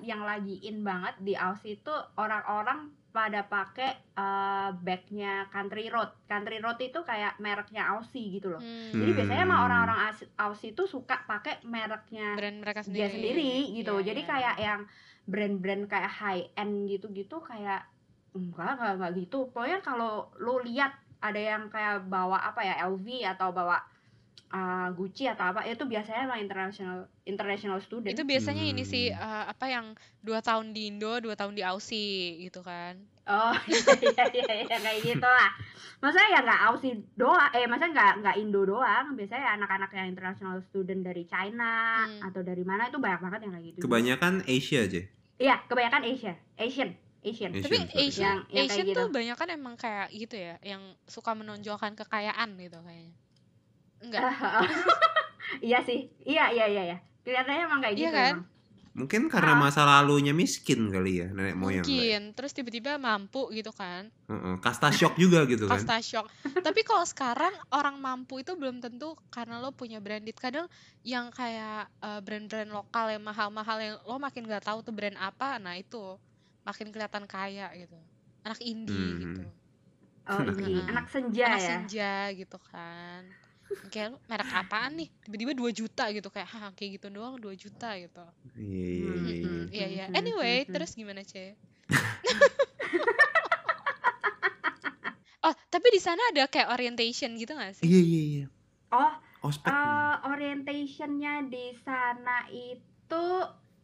[0.00, 6.14] yang lagi in banget di Aussie tuh orang-orang pada pakai eh, bagnya Country Road.
[6.24, 8.60] Country Road itu kayak mereknya Aussie gitu loh.
[8.60, 9.66] Hmm, Jadi biasanya emang Hmm.
[9.66, 12.96] orang-orang Aus- Aussie tuh suka pakai mereknya brand mereka sendiri.
[12.96, 13.94] dia sendiri gitu.
[13.96, 14.28] Iya, Jadi iya.
[14.28, 14.80] kayak yang
[15.22, 17.86] brand-brand kayak high end gitu-gitu kayak
[18.32, 19.38] enggak enggak enggak gitu.
[19.48, 23.82] Pokoknya kalau lu lihat ada yang kayak bawa apa ya LV atau bawa
[24.50, 28.10] uh, Gucci atau apa itu biasanya emang international international student.
[28.10, 28.90] itu biasanya ini Hmm.
[28.90, 32.98] sih eh, apa yang dua tahun di Indo, dua tahun di Aussie gitu kan.
[33.24, 33.54] Oh
[34.02, 35.50] iya iya iya kayak gitu lah.
[36.00, 39.06] Maksudnya ya nggak Aussie doang, eh maksudnya nggak nggak Indo doang.
[39.14, 42.26] Biasanya anak-anak yang international student dari China Hmm.
[42.26, 43.78] atau dari mana itu banyak banget yang kayak gitu.
[43.80, 45.02] Kebanyakan Asia aja.
[45.38, 46.90] Iya, kebanyakan Asia, Asian,
[47.22, 47.50] Asian.
[47.52, 47.76] Asian, Tapi.
[47.94, 48.98] Asian, Yang- yang Asian gitu.
[48.98, 53.14] tuh banyak kan emang kayak gitu ya, yang suka menonjolkan kekayaan gitu kayaknya.
[54.00, 54.22] Enggak.
[55.62, 56.98] iya sih, iya iya iya ya.
[57.20, 58.16] Kelihatannya emang kayak Iya gitu.
[58.16, 58.34] kan?
[58.34, 58.48] emang.
[58.90, 59.60] Mungkin karena Ah.
[59.60, 61.86] masa lalunya miskin kali ya nenek moyang.
[61.86, 62.34] Mungkin.
[62.34, 64.10] Terus tiba-tiba mampu gitu kan.
[64.26, 65.78] Heeh, Kasta shock juga gitu kan.
[65.78, 66.26] Kasta shock.
[66.42, 70.34] Tapi kalau sekarang orang mampu itu belum tentu karena lo punya branded.
[70.34, 70.66] Kadang
[71.02, 75.56] yang kayak eh, brand-brand lokal yang mahal-mahal yang lo makin nggak tahu tuh brand apa,
[75.56, 76.18] nah itu
[76.60, 77.94] makin kelihatan kaya gitu.
[78.42, 79.20] Anak indie Hmm.
[79.22, 79.42] gitu.
[80.26, 80.40] Oh,
[80.90, 81.68] anak senja Anak ya.
[81.70, 83.22] senja gitu kan.
[83.90, 85.08] Kayak lo merek apaan nih?
[85.26, 88.24] Tiba-tiba 2 juta gitu kayak hah kayak gitu doang 2 juta gitu.
[88.58, 89.50] Iya iya iya.
[89.70, 89.72] iya.
[90.06, 91.54] Iya Anyway, terus gimana, Ce?
[95.46, 97.86] oh, tapi di sana ada kayak orientation gitu gak sih?
[97.86, 98.46] Iya iya iya.
[98.90, 99.14] Oh,
[99.46, 99.70] Ospek.
[99.70, 103.24] eh, orientationnya di sana itu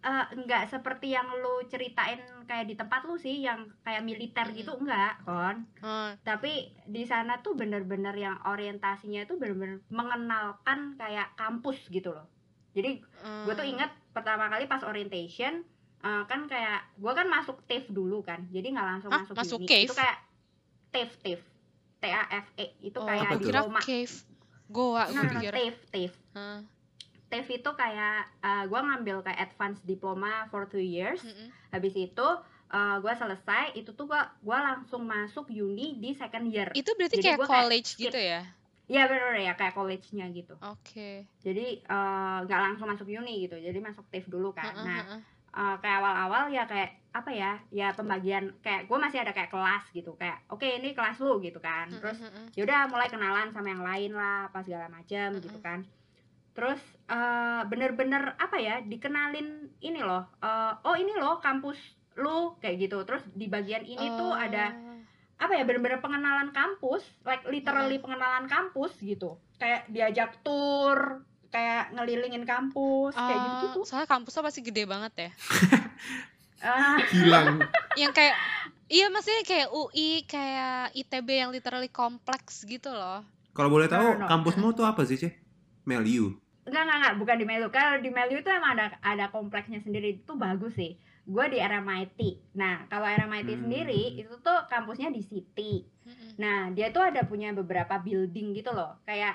[0.07, 4.59] eh, enggak seperti yang lu ceritain kayak di tempat lu sih, yang kayak militer Mm-mm.
[4.63, 5.67] gitu enggak, kon.
[5.83, 12.31] Oh, Tapi di sana tuh bener-bener yang orientasinya itu bener-bener mengenalkan kayak kampus gitu loh.
[12.77, 13.03] Jadi
[13.49, 13.73] gue tuh hmm.
[13.75, 15.65] inget pertama kali pas orientation
[16.05, 19.25] eh, kan kayak gue kan masuk TAFE dulu kan jadi nggak langsung Hah?
[19.25, 19.89] masuk Masuk uni cave?
[19.89, 20.19] itu kayak
[20.93, 21.45] TAFE TAFE
[21.97, 24.15] T A F E itu Oh, kayak kira diploma cave.
[24.69, 25.53] Goa, nah, gue nah, pikir.
[27.27, 28.31] TAFE itu kayak
[28.67, 31.49] gue ngambil kayak advance diploma for two years mm-mm.
[31.71, 32.29] habis itu
[32.75, 37.25] gue selesai itu tuh gue gua langsung masuk uni di second year Itu berarti Jadi
[37.27, 38.11] kayak kayak college skip.
[38.11, 38.43] gitu ya?
[38.87, 41.27] Iya bener ya kayak college-nya gitu Oke.
[41.43, 45.21] jadi eh, nggak langsung masuk uni gitu jadi masuk TAFE dulu kan Heeh, nah heeh.
[45.59, 49.89] eh, kayak awal-awal ya kayak apa ya ya pembagian kayak gue masih ada kayak kelas
[49.91, 52.21] gitu kayak oke ini kelas lu gitu kan terus
[52.55, 55.81] yaudah mulai kenalan sama yang lain lah apa segala macam gitu kan
[56.57, 61.77] terus eh, bener-bener apa ya dikenalin ini loh eh, oh ini loh kampus
[62.17, 64.97] lu kayak gitu terus di bagian ini tuh ada Oh.
[65.39, 72.43] apa ya bener-bener pengenalan kampus like literally pengenalan kampus gitu kayak diajak tour kayak ngelilingin
[72.43, 75.31] kampus kayak gitu gitu Oh, soalnya kampusnya pasti gede banget ya.
[77.13, 77.63] hilang
[77.95, 78.35] yang kayak
[78.89, 83.23] iya maksudnya kayak UI, kayak ITB yang literally kompleks gitu loh.
[83.53, 84.27] kalau boleh tahu No, no, no.
[84.27, 85.33] kampusmu tuh apa sih ceh
[85.85, 86.33] Melu
[86.67, 87.15] enggak enggak enggak.
[87.23, 87.67] Bukan di Melu.
[87.71, 90.21] Kalau di Melu itu emang ada ada kompleksnya sendiri.
[90.21, 90.99] Itu bagus sih.
[91.27, 92.21] Gue di RMIT
[92.55, 93.63] nah kalau RMIT Hmm.
[93.67, 95.83] sendiri itu tuh kampusnya di City.
[96.07, 96.39] Mm-mm.
[96.39, 98.95] nah dia tuh ada punya beberapa building gitu loh.
[99.03, 99.35] Kayak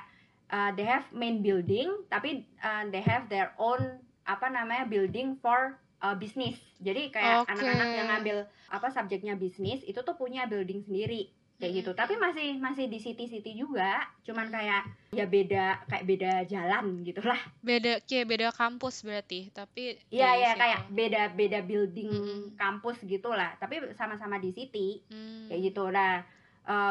[0.52, 3.80] uh, they have main building tapi uh, they have their own
[4.28, 8.38] apa namanya building for uh, bisnis jadi kayak anak-anak yang ngambil
[8.70, 11.92] apa subjeknya bisnis itu tuh punya building sendiri kayak gitu.
[11.94, 14.02] Tapi masih masih di city city juga.
[14.26, 14.82] Cuman kayak
[15.14, 17.38] ya beda kayak beda jalan gitulah.
[17.62, 20.62] Beda kayak beda kampus berarti, tapi iya iya situ.
[20.66, 22.42] kayak beda beda building Mm-mm.
[22.58, 23.54] kampus gitulah.
[23.62, 25.06] Tapi sama-sama di city.
[25.14, 25.46] Hmm.
[25.46, 25.86] kayak gitu.
[25.94, 26.26] Nah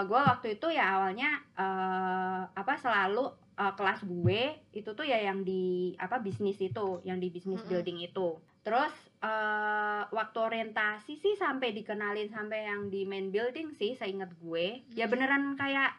[0.06, 3.26] gue waktu itu ya awalnya eh, apa selalu
[3.58, 7.02] eh, kelas gue itu tuh ya yang di apa bisnis itu.
[7.02, 7.70] Yang di bisnis Mm-mm.
[7.74, 8.38] building itu.
[8.62, 14.80] Terus eh, waktu orientasi sih sampai dikenalin sampai yang di main building sih seingat gue
[14.92, 15.12] ya Mm.
[15.12, 15.92] beneran kayak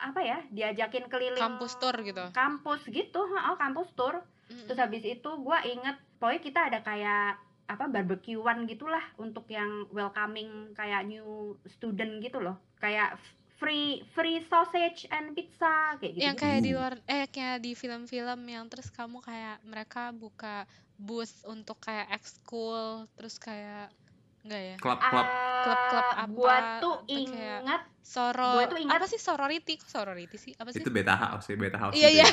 [0.00, 2.24] apa ya diajakin keliling Kampus tour gitu.
[2.32, 4.16] kampus gitu oh kampus tour
[4.48, 4.64] Mm-mm.
[4.64, 10.74] terus habis itu gue inget pokoknya kita ada kayak apa barbekyuan gitulah untuk yang welcoming
[10.74, 13.14] kayak new student gitu loh kayak
[13.60, 16.74] free free sausage and pizza kayak gitu yang kayak di Uh.
[16.74, 20.64] luar eh kayak di film-film yang terus kamu kayak mereka buka
[20.96, 22.80] booth untuk kayak ekskul
[23.14, 23.92] terus kayak
[24.40, 24.76] enggak ya?
[24.78, 25.26] Klub-klub.
[25.60, 29.72] Klub-klub apa, gue tuh atau kayak- inget soro Gua tuh ingat- apa sih sorority?
[29.76, 30.52] Kok sorority sih?
[30.54, 30.80] Apa sih?
[30.80, 32.24] Itu beta house ya beta house Iya, gitu iya.
[32.24, 32.32] ya.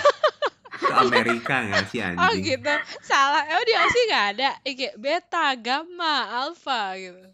[0.78, 2.24] itu Amerika nggak sih anjing?
[2.24, 2.74] oh gitu.
[3.02, 3.44] Salah.
[3.46, 4.50] Emang di Aussie nggak ada.
[4.64, 7.28] Kayak beta gamma alpha gitu.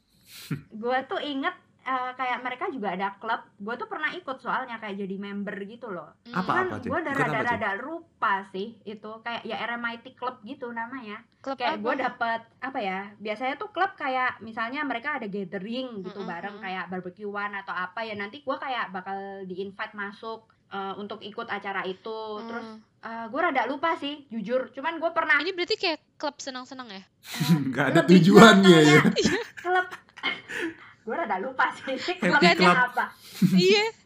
[0.72, 1.54] Gue tuh inget
[1.84, 5.88] eh, kayak mereka juga ada klub gue tuh pernah ikut soalnya kayak jadi member gitu
[5.88, 6.40] loh Hmm.
[6.40, 6.52] Apa?
[6.54, 7.20] kan gue Ikut apa, Cik?
[7.20, 12.80] rada-rada lupa sih itu kayak ya RMIT club gitu namanya klub kayak gue dapet apa
[12.80, 16.66] ya biasanya tuh klub kayak misalnya mereka ada gathering gitu Mm-mm, bareng mm-mm.
[16.66, 21.46] kayak barbekyuan atau apa ya nanti gue kayak bakal di invite masuk eh, untuk ikut
[21.48, 22.66] acara itu terus
[23.04, 23.28] Hmm.
[23.28, 27.04] gue rada lupa sih jujur cuman gue pernah ini berarti kayak klub senang-senang ya
[27.68, 29.02] nggak ada tujuannya ya
[29.60, 29.88] klub
[31.04, 31.96] gue rada lupa sih.
[32.20, 32.76] Klubnya club.
[32.76, 33.06] apa?
[33.54, 34.04] Iya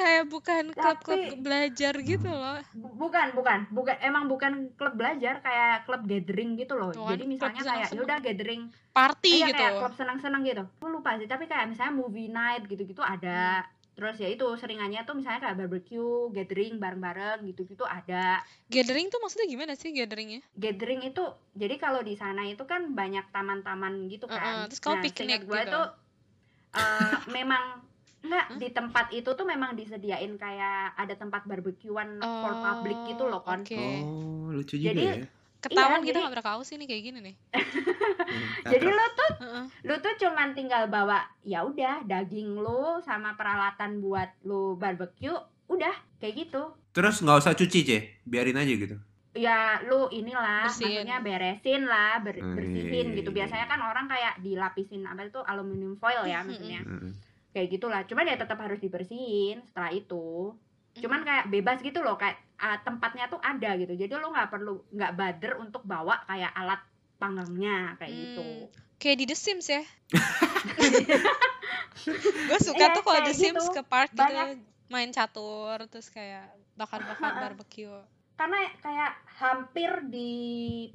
[0.00, 2.58] kayak bukan klub-klub belajar gitu loh.
[2.72, 3.58] Bu- bukan bukan.
[3.68, 6.94] Bukan emang bukan klub belajar kayak klub gathering gitu loh.
[6.94, 8.00] Bukan, jadi misalnya kayak senang-senang.
[8.00, 8.62] yaudah gathering.
[8.90, 9.60] Party iya gitu.
[9.60, 10.64] kayak klub senang-senang gitu.
[10.80, 13.66] Gue lupa sih tapi kayak misalnya movie night gitu-gitu ada.
[13.66, 13.78] Hmm.
[13.90, 18.40] terus ya itu seringannya tuh misalnya kayak barbecue gathering bareng-bareng gitu-gitu ada.
[18.72, 20.40] Gathering tuh maksudnya gimana sih gatheringnya?
[20.56, 21.20] Gathering itu
[21.52, 24.40] jadi kalau di sana itu kan banyak taman-taman gitu kan.
[24.40, 25.74] Heeh, terus kamu nah, piknik gue gitu?
[25.76, 25.86] tuh
[26.74, 27.82] eh, memang
[28.20, 33.40] enggak di tempat itu tuh memang disediain kayak ada tempat barbekyuan for public gitu loh
[33.40, 33.64] kon.
[33.64, 33.80] oke.
[34.04, 35.26] Oh lucu juga Jadi, ya.
[35.60, 37.34] Ketahuan Iya, kita nggak sih nih kayak gini nih.
[37.52, 39.64] Hmm, jadi lo tuh Heeh.
[39.84, 45.36] lu tuh cuman tinggal bawa ya udah daging lu sama peralatan buat lu barbecue
[45.68, 46.72] udah kayak gitu.
[46.96, 48.96] Terus nggak usah cuci ceh biarin aja gitu
[49.32, 51.06] ya lu inilah Bersihin.
[51.06, 53.30] maksudnya beresin lah ber- Hmm, bersihin gitu.
[53.30, 56.80] Biasanya kan orang kayak dilapisin apa itu aluminium foil ya Hmm, maksudnya.
[57.50, 60.54] Kayak gitulah cuman ya tetap harus dibersihin setelah itu.
[60.92, 63.92] Cuman kayak bebas gitu loh kayak ah, tempatnya tuh ada gitu.
[63.92, 66.82] Jadi lu nggak perlu nggak bader untuk bawa kayak alat
[67.16, 68.42] panggangnya kayak gitu.
[68.42, 68.66] Hmm,
[68.96, 69.82] kayak di The Sims ya.
[72.42, 73.72] Gue suka Iya, tuh kalau The Sims gitu.
[73.72, 74.58] ke park gitu Banyak.
[74.88, 77.42] main catur terus kayak bakar-bakar Ha-ha.
[77.44, 77.92] barbecue
[78.40, 80.32] karena kayak hampir di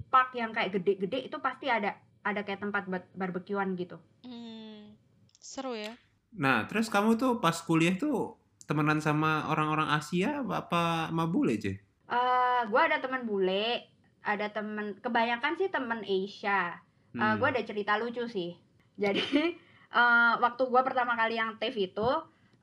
[0.10, 1.94] park yang kayak gede-gede itu pasti ada
[2.26, 4.02] ada kayak tempat barbekyuan gitu.
[4.26, 4.98] Hmm,
[5.38, 5.94] seru ya.
[6.34, 8.34] Nah terus kamu tuh pas kuliah tuh
[8.66, 13.82] temenan sama orang-orang Asia apa, apa sama bule ceh eh gue ada teman bule
[14.26, 16.82] ada temen kebanyakan sih temen Asia.
[17.14, 17.38] Hmm.
[17.38, 18.58] gue ada cerita lucu sih.
[19.06, 19.54] Jadi
[19.94, 22.10] eh, waktu gue pertama kali yang TAFE itu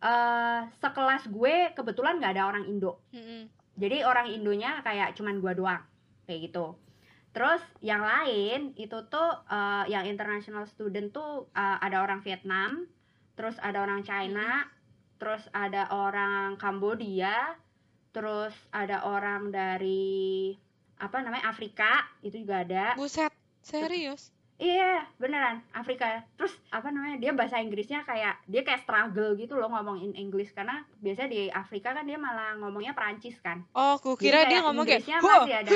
[0.02, 2.98] eh sekelas gue kebetulan nggak ada orang Indo.
[3.14, 3.61] Mm-mm.
[3.76, 5.82] Jadi orang Indonya kayak cuman gua doang
[6.28, 6.76] kayak gitu.
[7.32, 12.84] Terus yang lain itu tuh eh, yang international student tuh eh, ada orang Vietnam
[13.32, 14.68] terus ada orang China
[15.16, 17.56] terus ada orang Kambodia
[18.12, 20.52] terus ada orang dari
[21.00, 22.92] apa namanya Afrika itu juga ada.
[23.00, 23.32] Buset
[23.64, 26.22] serius Iya, beneran Afrika.
[26.38, 27.18] Terus apa namanya?
[27.18, 31.90] Dia bahasa Inggrisnya kayak dia kayak struggle gitu loh ngomongin Inggris karena biasanya di Afrika
[31.90, 33.66] kan dia malah ngomongnya Perancis kan.
[33.74, 35.70] Oh, ku Jadi kira dia kayak ngomong kayak Inggrisnya "Wah, masih ada."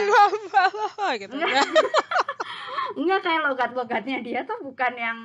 [1.22, 1.32] gitu.
[1.34, 1.66] Enggak.
[3.00, 5.18] Enggak kayak logat-logatnya dia tuh bukan yang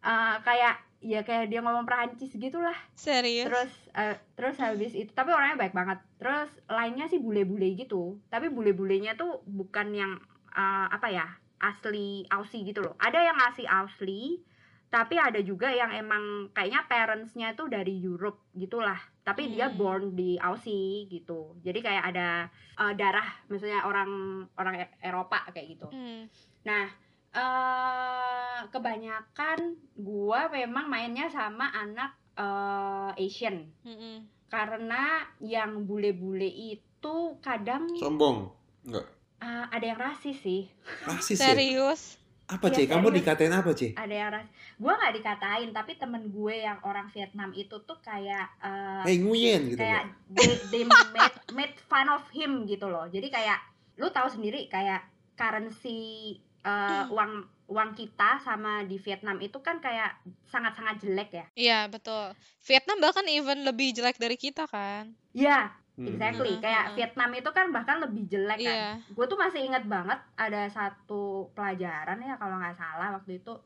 [0.00, 2.74] eh, kayak ya kayak dia ngomong Perancis gitulah.
[2.96, 3.44] Serius?
[3.44, 6.00] Terus eh, terus habis itu tapi orangnya baik banget.
[6.16, 8.16] Terus lainnya sih bule-bule gitu.
[8.32, 10.12] Tapi bule-bulenya tuh bukan yang
[10.56, 11.28] eh, apa ya?
[11.58, 12.94] Asli Aussie gitu loh.
[12.98, 14.40] Ada yang asli Aussie,
[14.86, 18.98] tapi ada juga yang emang kayaknya parentsnya tuh dari Europe gitulah.
[19.26, 19.76] Tapi dia Hmm.
[19.76, 21.58] born di Aussie gitu.
[21.60, 22.28] Jadi kayak ada
[22.76, 24.10] eh, darah, maksudnya orang
[24.54, 25.88] orang E- Eropa kayak gitu.
[25.88, 26.28] Hmm.
[26.62, 26.84] Nah,
[27.32, 29.58] eh kebanyakan
[29.96, 34.28] gua memang mainnya sama anak eh, Asian Mm-mm.
[34.46, 38.52] karena yang bule-bule itu kadang Sombong.
[38.84, 39.08] Enggak.
[39.42, 40.70] Eh, ada yang rasis sih,
[41.04, 41.52] Rasis ya?
[41.52, 42.02] Serius?
[42.46, 42.86] Apa, Iya, Cek?
[42.94, 43.98] Kamu dikatain apa, Cek?
[43.98, 44.52] ada yang rasis.
[44.78, 49.74] Gua nggak dikatain, tapi temen gue yang orang Vietnam itu tuh kayak eh, Hei, nguyen
[49.74, 49.82] gitu.
[49.82, 53.10] kayak they, they made, made fun of him gitu loh.
[53.10, 53.58] Jadi kayak
[53.98, 55.02] lu tahu sendiri kayak
[55.34, 57.32] currency eh, uang
[57.66, 61.46] uang kita sama di Vietnam itu kan kayak sangat-sangat jelek ya.
[61.58, 62.30] Iya, betul.
[62.62, 65.10] Vietnam bahkan even lebih jelek dari kita kan?
[65.34, 66.12] Iya, Hmm.
[66.12, 66.52] exactly.
[66.56, 66.94] Hmm, Kayak hmm.
[67.00, 68.76] Vietnam itu kan bahkan lebih jelek kan.
[68.76, 68.90] Iya.
[69.16, 73.56] Gue tuh masih inget banget ada satu pelajaran ya kalau nggak salah waktu itu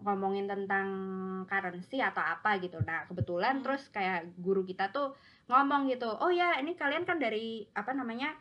[0.00, 0.88] ngomongin tentang
[1.44, 2.80] currency atau apa gitu.
[2.82, 3.64] Nah kebetulan Hmm.
[3.68, 5.12] terus kayak guru kita tuh
[5.44, 8.32] ngomong gitu, oh ya ini kalian kan dari apa namanya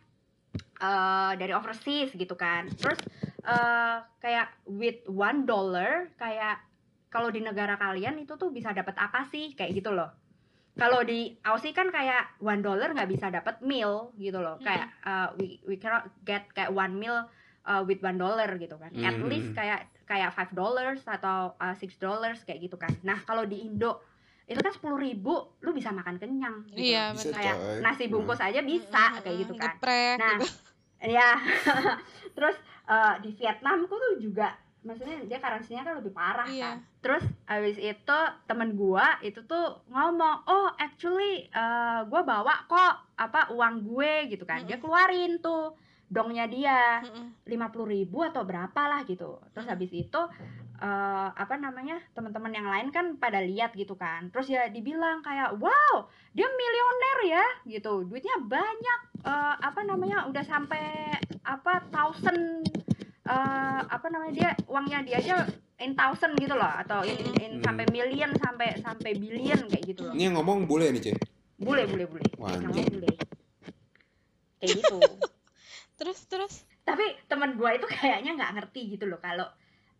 [0.80, 2.72] eh dari overseas gitu kan.
[2.80, 3.00] Terus
[3.44, 6.64] eh kayak with one dollar kayak
[7.12, 10.23] kalau di negara kalian itu tuh bisa dapat apa sih kayak gitu loh.
[10.74, 14.58] Kalau di Aussie kan kayak one dollar nggak bisa dapat meal gitu loh.
[14.58, 14.66] Hmm.
[14.66, 17.30] Kayak uh, we we cannot get kayak one meal
[17.64, 18.90] uh, with one dollar gitu kan.
[18.98, 19.30] At Hmm.
[19.30, 22.90] least kayak kayak five dollars atau uh, six dollars kayak gitu kan.
[23.02, 24.02] Nah kalau di Indo
[24.44, 25.32] itu kan sepuluh ribu
[25.62, 27.80] lu bisa makan kenyang gitu Iya, kayak coy.
[27.80, 30.46] nasi bungkus aja bisa Mm-mm, kayak gitu kan Geprek nah gitu.
[31.16, 31.30] ya
[32.36, 34.52] terus eh, di Vietnam tuh juga
[34.84, 36.64] maksudnya dia karansinya kan lebih parah Iya.
[36.64, 36.76] kan.
[37.00, 43.52] Terus habis itu temen gua itu tuh ngomong oh actually eh, gua bawa kok apa
[43.52, 44.64] uang gue gitu kan.
[44.64, 44.84] Dia Mm-mm.
[44.84, 45.74] keluarin tuh
[46.14, 47.02] dongnya dia
[47.44, 49.42] lima puluh ribu atau berapa lah gitu.
[49.52, 50.22] Terus habis itu
[50.78, 54.30] eh, apa namanya teman-teman yang lain kan pada lihat gitu kan.
[54.30, 58.04] Terus ya dibilang kayak wow dia milioner ya gitu.
[58.04, 61.10] Duitnya banyak eh, apa namanya udah sampai
[61.44, 62.68] apa thousand
[63.24, 65.36] eh, apa namanya dia uangnya dia aja
[65.80, 67.62] in thousand gitu loh atau in, in- Hmm.
[67.64, 71.16] sampai million sampai sampai billion kayak gitu loh Ini yang ngomong boleh nih, Cek.
[71.58, 72.88] boleh boleh boleh anjing.
[72.92, 73.16] boleh
[74.60, 74.98] kayak gitu
[76.00, 79.48] Terus terus tapi teman gua itu kayaknya nggak ngerti gitu loh kalau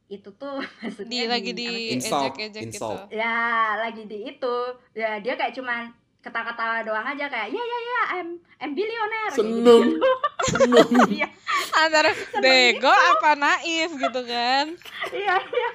[0.10, 1.68] itu tuh maksudnya di lagi di?
[1.96, 2.76] Insult, ejek-ejek gitu.
[2.76, 3.08] insult.
[3.08, 3.38] ya
[3.80, 4.56] lagi di itu
[4.92, 9.84] ya dia kayak cuman ketawa-ketawa doang aja kayak ya ya ya I'm I'm billionaire Seneng.
[9.94, 10.12] gitu.
[10.50, 10.90] Seneng.
[11.14, 11.28] Iya
[11.76, 14.66] Antara bego apa naif gitu kan?
[15.12, 15.70] iya iya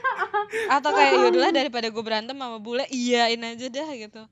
[0.70, 4.22] Atau kayak yaudahlah daripada gue berantem sama bule, iyain aja dah gitu.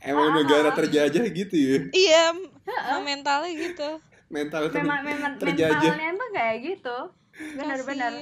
[0.00, 0.34] Emang Ah.
[0.36, 1.76] negara terjajah gitu ya.
[1.90, 2.24] Iya,
[3.00, 3.88] mentalnya gitu.
[4.26, 5.80] Mental ter- memang memang terjajah.
[5.82, 6.96] mentalnya tuh kayak gitu
[7.34, 8.12] benar-benar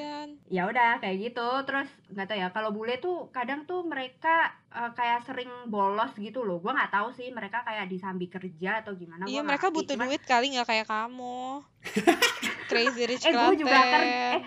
[0.47, 4.91] ya udah kayak gitu terus nggak tahu ya kalau bule tuh kadang tuh mereka eh,
[4.91, 9.25] kayak sering bolos gitu loh gua nggak tahu sih mereka kayak disambi kerja atau gimana
[9.25, 9.79] Iya, mereka nggak ngerti.
[9.79, 11.45] butuh Cuman- duit kali nggak kayak kamu.
[12.69, 14.01] Crazy rich eh gue juga Klaten.
[14.01, 14.41] eh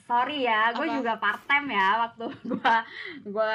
[0.00, 2.74] sorry ya gue juga part time ya waktu gua
[3.24, 3.54] gua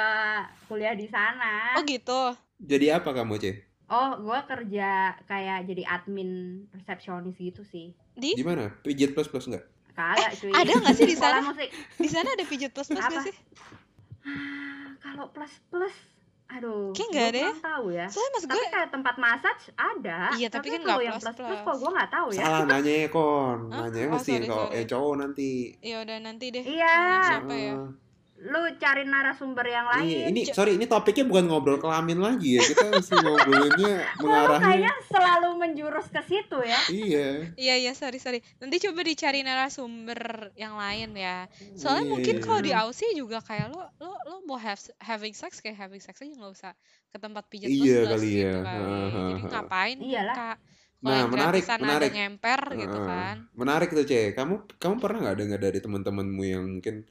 [0.66, 2.36] kuliah di sana Oh gitu.
[2.58, 3.56] Jadi apa kamu, Cek?
[3.86, 4.88] oh gua kerja
[5.24, 6.28] kayak jadi admin
[6.72, 8.66] resepsionis gitu sih Di Di mana?
[8.80, 9.62] Pijit plus plus enggak?
[9.96, 11.40] Kagak cuy Ada nggak sih di sana?
[11.42, 13.10] musik di sana ada pijat plus plus Apa?
[13.10, 13.34] nggak sih?
[14.22, 15.96] Ah, kalau plus plus
[16.46, 17.52] aduh Kayak nggak gua ada ya?
[17.60, 21.02] tahu ya Soalnya mas tapi gue kayak tempat massage ada Iya, tapi kan kalau nggak
[21.02, 21.66] yang plus plus plus plus.
[21.66, 23.58] kok gue nggak tahu ya Salah nanya ya, Kon.
[23.66, 24.76] Nanya Oh, mesti sorry, kalau sorry.
[24.76, 25.50] eh cowok nanti.
[25.80, 26.62] ya udah nanti deh.
[26.62, 26.96] Iya.
[27.24, 27.72] Siapa ya?
[27.74, 27.86] Ah,
[28.46, 32.62] lu cari narasumber yang Iya, lain ini sorry ini topiknya bukan ngobrol kelamin lagi ya.
[32.62, 34.62] Kita mesti ngobrolinnya Kok lu mengarahnya.
[34.62, 37.26] kayaknya selalu menjurus ke situ ya Iya.
[37.54, 38.38] Iya iya sorry sorry.
[38.56, 40.20] Nanti coba dicari narasumber
[40.54, 41.46] yang lain ya.
[41.74, 42.42] Soalnya Iya, mungkin iya.
[42.42, 46.16] kalau di Aussie juga kayak lo lo lo mau have having sex kayak having sex
[46.16, 46.72] aja nggak usah
[47.06, 48.54] ke tempat pijat Iya plus kali gitu ya.
[48.58, 48.82] kali.
[48.86, 50.36] Jadi ngapain Iyalah.
[50.36, 50.58] kak?
[50.96, 52.08] Kalau Nah, yang menarik, menarik.
[52.08, 53.36] ada ngemper gitu kan.
[53.52, 54.32] Menarik tuh, Cek.
[54.32, 57.04] Kamu kamu pernah nggak dengar dari teman-temanmu yang mungkin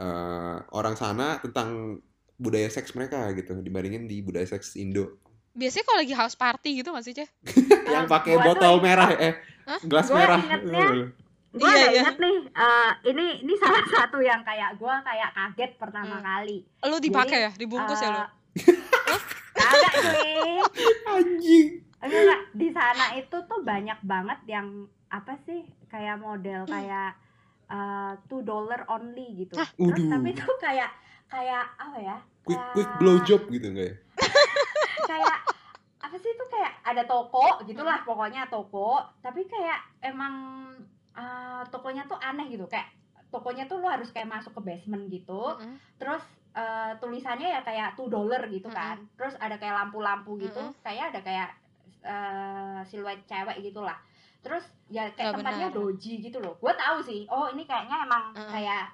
[0.00, 2.00] eh, orang sana tentang
[2.34, 5.20] budaya seks mereka gitu dibandingin di budaya seks Indo
[5.50, 7.28] Biasanya kalau lagi house party gitu nggak sih Ceh?
[7.92, 9.80] yang pakai tuh botol ingat- merah eh Hah?
[9.82, 11.12] gelas Gua merah ingetnya-
[11.50, 12.00] gue Iya, ada iya.
[12.00, 16.24] inget nih eh, ini ini salah satu yang kayak gue kayak kaget pertama Hmm.
[16.24, 17.50] kali Lu dipakai ya?
[17.52, 18.20] Dibungkus ya lu?
[18.20, 18.26] Eh,
[19.60, 20.62] kagak cuy
[21.04, 21.66] Anjing.
[22.00, 24.66] enggak, di sana itu tuh banyak banget yang
[25.08, 27.18] apa sih kayak model kayak eh,
[28.26, 29.54] two dollar only gitu.
[29.54, 29.68] Hah?
[29.70, 30.90] terus tapi tuh kayak
[31.26, 32.16] kayak apa ya?
[32.42, 33.96] Quick kayak- quick blow job gitu enggak ya?
[35.10, 35.36] kayak
[36.00, 38.98] apa sih itu kayak ada toko gitulah pokoknya toko.
[39.20, 40.34] Tapi kayak emang
[41.14, 42.66] eh, tokonya tuh aneh gitu.
[42.66, 42.90] Kayak
[43.30, 45.54] tokonya tuh lo harus kayak masuk ke basement gitu.
[45.54, 45.78] Mm-mm.
[45.94, 48.98] terus eh, tulisannya ya kayak two dollar gitu kan.
[49.14, 50.58] Terus ada kayak lampu-lampu gitu.
[50.58, 50.74] Mm-mm.
[50.82, 51.50] kayak ada kayak
[52.02, 53.94] eh, siluet cewek gitulah
[54.40, 55.78] terus ya kayak Nggak tempatnya benar.
[55.78, 56.54] doji gitu loh.
[56.56, 57.20] Gue tahu sih.
[57.26, 58.48] Oh ini kayaknya emang Mm-mm.
[58.48, 58.88] kayak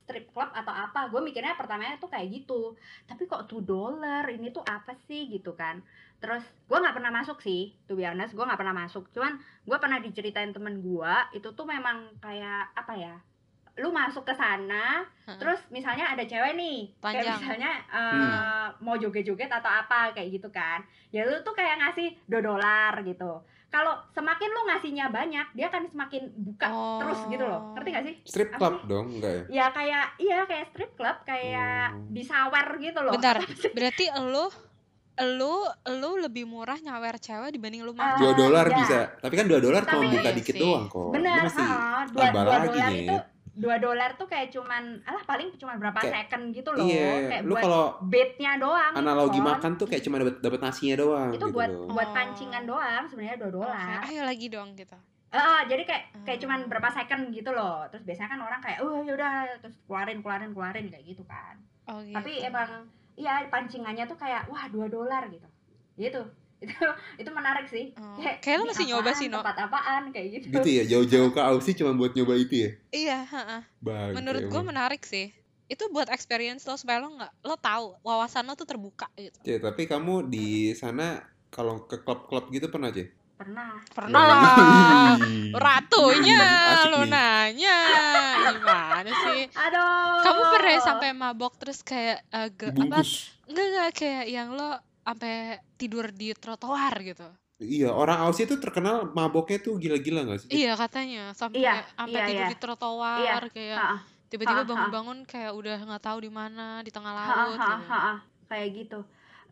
[0.00, 1.08] strip club atau apa.
[1.08, 2.76] Gue mikirnya pertamanya tuh kayak gitu.
[3.04, 4.24] Tapi kok two dollar?
[4.24, 5.26] Ini tuh apa sih?
[5.26, 5.80] Gitu kan.
[6.16, 7.72] Terus gue nggak pernah masuk sih.
[7.84, 9.08] Tuh be honest gue nggak pernah masuk.
[9.10, 13.16] Cuman gue pernah diceritain temen gue itu tuh memang kayak apa ya
[13.78, 15.38] lu masuk ke sana Heeh.
[15.40, 16.90] terus misalnya ada cewek nih.
[17.00, 17.38] Kayak Panjang.
[17.38, 18.76] misalnya eh, Hmm.
[18.78, 20.82] mau joget-joget atau apa kayak gitu kan.
[21.08, 23.40] Ya lu tuh kayak ngasih 2 dolar gitu
[23.70, 26.66] kalau semakin lu ngasihnya banyak dia akan semakin buka
[26.98, 28.86] terus gitu loh ngerti gak sih Strip Apa club sih?
[28.86, 29.42] dong, enggak ya?
[29.48, 32.06] ya kayak iya kayak strip club kayak Oh.
[32.10, 33.36] disawer gitu loh Bentar,
[33.76, 34.46] berarti lu
[35.20, 35.54] lu
[35.92, 38.18] lu lebih murah nyawer cewek dibanding lu Ah, makan.
[38.18, 38.76] Dua dolar ya.
[38.78, 38.98] bisa.
[39.20, 40.62] Tapi kan dua dolar cuma buka Iya dikit sih.
[40.62, 41.08] doang kok.
[41.12, 43.00] bener Lu mesti dua, dua lagi dolar nih.
[43.02, 43.16] itu
[43.60, 47.42] dua dolar tuh kayak cuman alah paling cuman berapa Kayak- second gitu loh Iya, kayak
[47.44, 49.46] lu buat kalau bednya doang analogi Kon.
[49.46, 51.86] makan tuh kayak cuma dapat dapat nasinya doang itu gitu buat loh.
[51.90, 52.14] buat Oh.
[52.16, 54.96] pancingan doang sebenarnya dua Oke, dolar ayo lagi dong gitu.
[55.30, 56.42] Ah, jadi kayak kayak Hmm.
[56.42, 57.86] cuman berapa second gitu loh.
[57.86, 59.32] Terus biasanya kan orang kayak, "Oh, yaudah
[59.62, 61.54] terus keluarin keluarin keluarin kayak gitu kan."
[61.86, 62.16] Oh, gitu.
[62.16, 65.46] Tapi emang iya pancingannya tuh kayak wah, 2 dolar gitu.
[65.94, 66.18] Gitu.
[66.60, 66.76] Itu
[67.16, 67.96] itu menarik sih.
[67.96, 70.44] Oh, Kayak, kayak "Ini masih nyoba apaan, sih, No." Tempat apaan kayak gitu.
[70.52, 72.70] Gitu ya, jauh-jauh ke Aussie cuma buat nyoba itu ya.
[72.90, 73.60] Iya, heeh.
[73.80, 74.12] Bang.
[74.12, 75.32] menurut gue menarik sih.
[75.66, 79.38] Itu buat experience lo supaya lo nggak lo tahu wawasan lo tuh terbuka gitu.
[79.40, 83.06] C, tapi kamu di sana kalau ke klub-klub gitu pernah, C?
[83.38, 83.80] Pernah.
[83.88, 85.16] Pernah.
[85.16, 85.56] Wih.
[85.56, 86.44] Ratunya
[86.86, 87.78] lo nanya
[88.52, 89.48] gimana sih?
[89.48, 90.20] Aduh.
[90.20, 93.00] Kamu pernah ya sampai mabok terus kayak eh, ge- apa?
[93.48, 94.76] Enggak enggak kayak yang lo
[95.06, 97.26] sampai tidur di trotoar gitu.
[97.60, 100.48] Iya, orang Aussie tuh terkenal maboknya tuh gila-gila gak sih?
[100.56, 102.48] Iya katanya sampai Iya, sampai iya, tidur iya.
[102.50, 103.86] di trotoar Iya, kayak Ha,
[104.30, 104.70] tiba-tiba ha, ha.
[104.70, 107.58] bangun-bangun kayak udah nggak tahu di mana di tengah ha, laut.
[107.58, 107.84] ha, gitu.
[107.88, 108.12] ha, ha.
[108.48, 108.98] kayak gitu.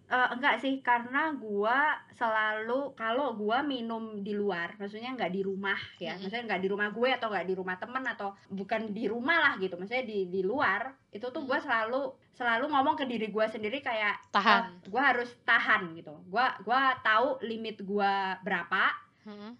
[0.08, 5.76] Eh, enggak sih karena gua selalu kalau gua minum di luar maksudnya nggak di rumah
[6.00, 6.24] ya Mm-mm.
[6.24, 9.52] maksudnya nggak di rumah gue atau nggak di rumah temen atau bukan di rumah lah
[9.56, 13.84] gitu maksudnya di di luar itu tuh gua selalu selalu ngomong ke diri gua sendiri
[13.84, 14.60] kayak Tahan.
[14.64, 18.88] "Ah, gua harus tahan gitu gua gua tahu limit gua berapa
[19.28, 19.52] Heeh.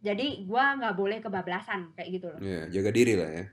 [0.00, 3.44] jadi gua nggak boleh kebablasan kayak gitu loh Iya, jaga diri lah ya.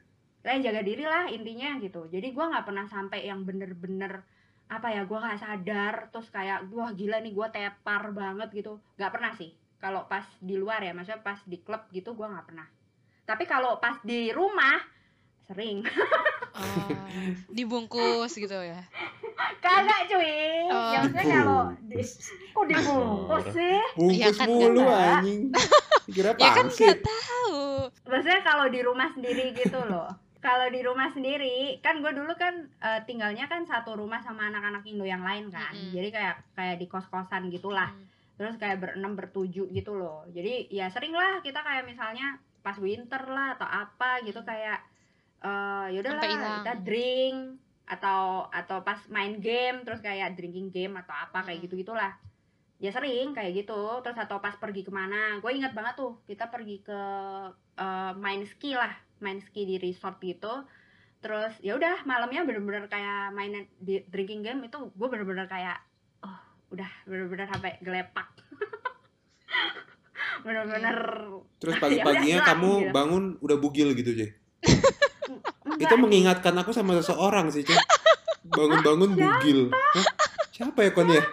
[0.44, 4.22] lah jaga diri lah intinya gitu jadi gua nggak pernah sampai yang bener-bener
[4.74, 9.12] apa ya gua nggak sadar terus kayak wah gila nih gua tepar banget gitu nggak
[9.12, 12.68] pernah sih kalau pas di luar ya maksudnya pas di klub gitu gua nggak pernah
[13.24, 14.82] tapi kalau pas di rumah
[15.44, 15.86] sering
[16.54, 16.86] Oh,
[17.56, 18.86] dibungkus gitu ya.
[19.58, 20.92] kagak cuy Oh.
[20.92, 21.98] ya maksudnya kalau di
[22.50, 25.02] kok dibungkus sih Bungkus Iya kan, mulu enggak.
[25.18, 25.42] anjing.
[26.08, 27.58] Kira Ya kan nggak tahu.
[28.06, 30.14] maksudnya kalau di rumah sendiri gitu loh
[30.44, 34.84] kalau di rumah sendiri kan gue dulu kan eh, tinggalnya kan satu rumah sama anak-anak
[34.84, 35.90] Indo yang lain kan Mm-mm.
[35.90, 38.04] jadi kayak kayak di kos-kosan gitulah Hmm.
[38.36, 43.24] terus kayak berenam bertujuh gitu loh jadi ya sering lah kita kayak misalnya pas winter
[43.24, 44.84] lah atau apa gitu kayak
[45.40, 46.56] eh yaudahlah Sampai hilang.
[46.60, 47.38] kita drink
[47.86, 51.66] atau atau pas main game terus kayak drinking game atau apa kayak Mm.
[51.68, 52.12] gitu gitulah
[52.80, 56.48] ya sering kayak gitu terus atau pas pergi ke mana gue ingat banget tuh kita
[56.48, 57.00] pergi ke
[57.76, 58.92] eh, main ski lah
[59.24, 60.68] main ski di resort gitu
[61.24, 65.80] terus ya udah malamnya bener-bener kayak main di drinking game itu gue bener-bener kayak
[66.20, 66.40] oh
[66.76, 68.28] udah bener-bener sampai gelepak
[70.46, 70.98] bener-bener
[71.64, 72.92] Terus Ya pagi-paginya udah, kamu gitu.
[72.92, 74.36] bangun udah bugil gitu, enggak
[75.80, 77.72] Itu mengingatkan aku sama seseorang sih, C.
[78.44, 79.72] Bangun-bangun bugil.
[79.72, 80.06] Hah?
[80.52, 81.24] Siapa ya, Kon ya?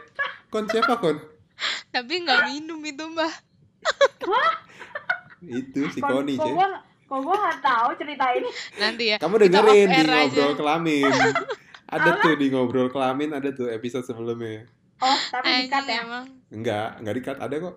[0.49, 1.19] Kon siapa, Kon?
[1.91, 3.35] Tapi nggak minum itu mbah.
[5.43, 6.49] Itu si Koni, kok C.
[6.55, 6.69] gue
[7.11, 8.47] kok gue tahu cerita ini
[8.79, 9.17] Nanti ya.
[9.19, 10.15] Kamu dengerin di aja.
[10.15, 11.11] ngobrol kelamin.
[11.91, 14.71] Ada tuh di ngobrol kelamin ada tuh episode sebelumnya.
[15.03, 16.25] oh tapi dikat ya emang.
[16.55, 17.77] Enggak, enggak dikat ada kok.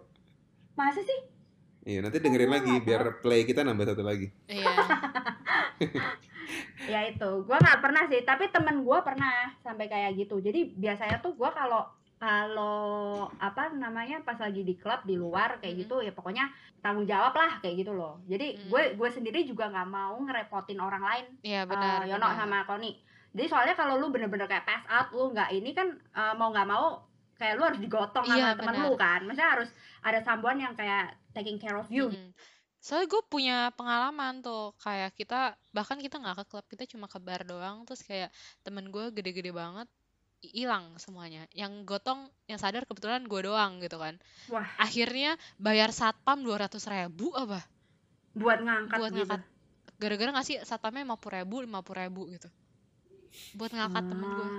[0.73, 1.19] masa sih
[1.83, 4.29] Iya, nanti dengerin lagi biar play kita nambah satu lagi.
[4.47, 4.69] Iya.
[6.91, 11.23] ya itu gue nggak pernah sih tapi temen gue pernah sampai kayak gitu jadi biasanya
[11.23, 11.87] tuh gue kalau
[12.23, 12.87] kalau
[13.35, 15.81] apa namanya pas lagi di klub di luar kayak Mm.
[15.81, 16.45] gitu ya pokoknya
[16.79, 18.59] tanggung jawab lah kayak gitu loh jadi Mm.
[18.65, 21.99] gue gue sendiri juga nggak mau ngerepotin orang lain Iya eh, benar.
[22.05, 22.37] Yono benar.
[22.37, 22.91] sama Koni
[23.31, 26.65] jadi soalnya kalau lu bener-bener kayak pass out lu nggak ini kan eh, mau nggak
[26.65, 27.03] mau
[27.33, 28.85] kayak lu harus digotong Iya, sama temen benar.
[28.85, 29.69] lu kan maksudnya harus
[29.99, 32.31] ada someone yang kayak taking care of you Mm-mm.
[32.79, 37.15] Soalnya gue punya pengalaman tuh kayak kita bahkan kita nggak ke klub kita cuma ke
[37.17, 38.27] bar doang terus kayak
[38.59, 39.87] temen gue gede-gede banget
[40.51, 44.19] hilang semuanya yang gotong yang sadar kebetulan gue doang gitu kan
[44.51, 47.63] wah akhirnya bayar satpam dua ratus ribu apa
[48.35, 49.41] buat ngangkat buat gitu ngangkat
[50.01, 52.49] gara-gara ngasih satpamnya lima puluh ribu lima puluh ribu gitu
[53.55, 54.49] buat ngangkat temen gue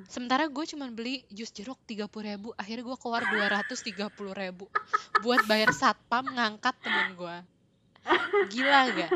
[0.00, 0.06] Ah.
[0.08, 4.08] sementara gue cuma beli jus jeruk tiga puluh ribu akhirnya gue keluar dua ratus tiga
[4.08, 4.64] puluh ribu
[5.20, 7.36] buat bayar satpam ngangkat temen gue
[8.48, 9.10] gila gak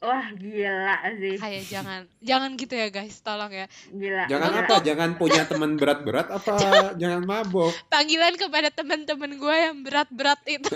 [0.00, 4.60] wah gila sih kayak jangan jangan gitu ya guys tolong ya gila Jangan gila.
[4.62, 4.74] apa?
[4.80, 6.52] Jangan punya teman berat-berat apa
[7.00, 7.68] jangan mabok?
[7.86, 10.72] panggilan kepada teman-teman gue yang berat-berat itu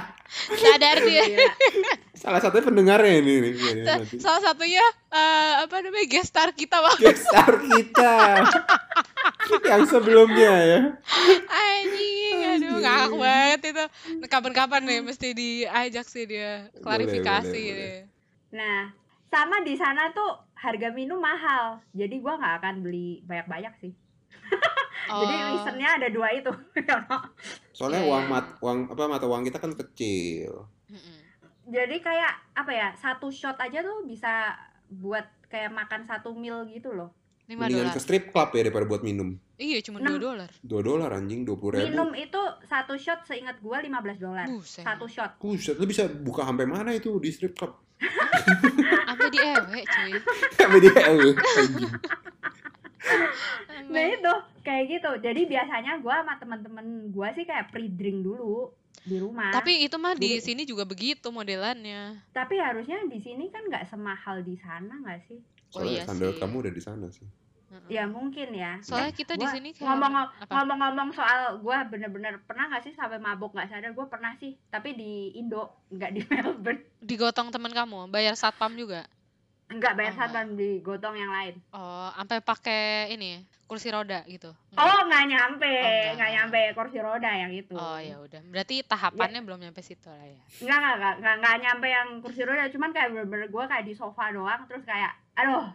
[0.60, 1.52] sadar dia Gila.
[2.12, 3.34] Salah satunya pendengarnya ini
[3.80, 4.18] nanti.
[4.18, 8.16] salah satunya eh, apa namanya gestar kita waktu Gestar kita
[9.64, 10.80] yang sebelumnya ya.
[11.48, 13.84] anjing aduh ngakak banget itu
[14.26, 17.96] kapan-kapan nih mesti diajak sih dia Boleh, klarifikasi boleh, deh.
[17.96, 18.17] boleh.
[18.50, 18.88] Nah,
[19.26, 21.78] sama di sana tuh harga minum mahal.
[21.92, 23.92] Jadi gua nggak akan beli banyak-banyak sih.
[25.08, 26.52] Jadi Oh, reasonnya ada dua itu.
[27.76, 30.66] Soalnya uang mat uang apa mata uang kita kan kecil.
[30.88, 31.16] mm-mm.
[31.68, 32.88] Jadi kayak apa ya?
[32.96, 34.56] Satu shot aja tuh bisa
[34.88, 37.12] buat kayak makan satu meal gitu loh.
[37.48, 39.32] lima Mendingan dolar ke strip club ya daripada buat minum.
[39.56, 41.88] iya cuma dua dolar Dua dolar anjing, dua puluh ribu.
[41.88, 44.44] Minum itu satu shot seingat gua 15 dolar.
[44.44, 45.40] buset Satu shot.
[45.40, 47.72] Buset, lu bisa buka sampai mana itu di strip club?
[49.08, 50.12] sampai di ewe cuy
[50.82, 51.92] dia eh, anjing.
[53.88, 55.10] Nah itu kayak gitu.
[55.24, 59.48] Jadi biasanya gua sama temen-temen gua sih kayak pre-drink dulu di rumah.
[59.50, 63.88] tapi itu mah di Jadi- sini juga begitu modelannya Tapi harusnya di sini kan nggak
[63.88, 65.38] semahal di sana nggak sih?
[65.72, 67.24] oh Soalnya iya sandal sih kamu udah di sana sih.
[67.88, 68.80] Ya mungkin ya.
[68.80, 73.92] soalnya kita di sini ngomong-ngomong soal gue bener-bener pernah nggak sih sampai mabok nggak sadar?
[73.92, 76.80] Gue pernah sih tapi di Indo nggak di Melbourne.
[77.04, 78.08] Digotong temen kamu?
[78.08, 79.04] Bayar satpam juga?
[79.68, 81.54] Nggak bayar Oh, satpam di gotong yang lain.
[81.76, 84.48] Oh sampai pakai ini kursi roda gitu?
[84.80, 86.30] Oh nggak nyampe Oh, nggak.
[86.32, 87.76] nyampe kursi roda yang itu.
[87.76, 88.40] Oh ya udah.
[88.48, 90.40] Berarti tahapannya belum nyampe situ lah ya?
[90.64, 90.78] Nggak
[91.20, 92.64] nggak nggak nyampe yang kursi roda.
[92.72, 95.68] Cuman kayak bener-bener gue kayak di sofa doang terus kayak aduh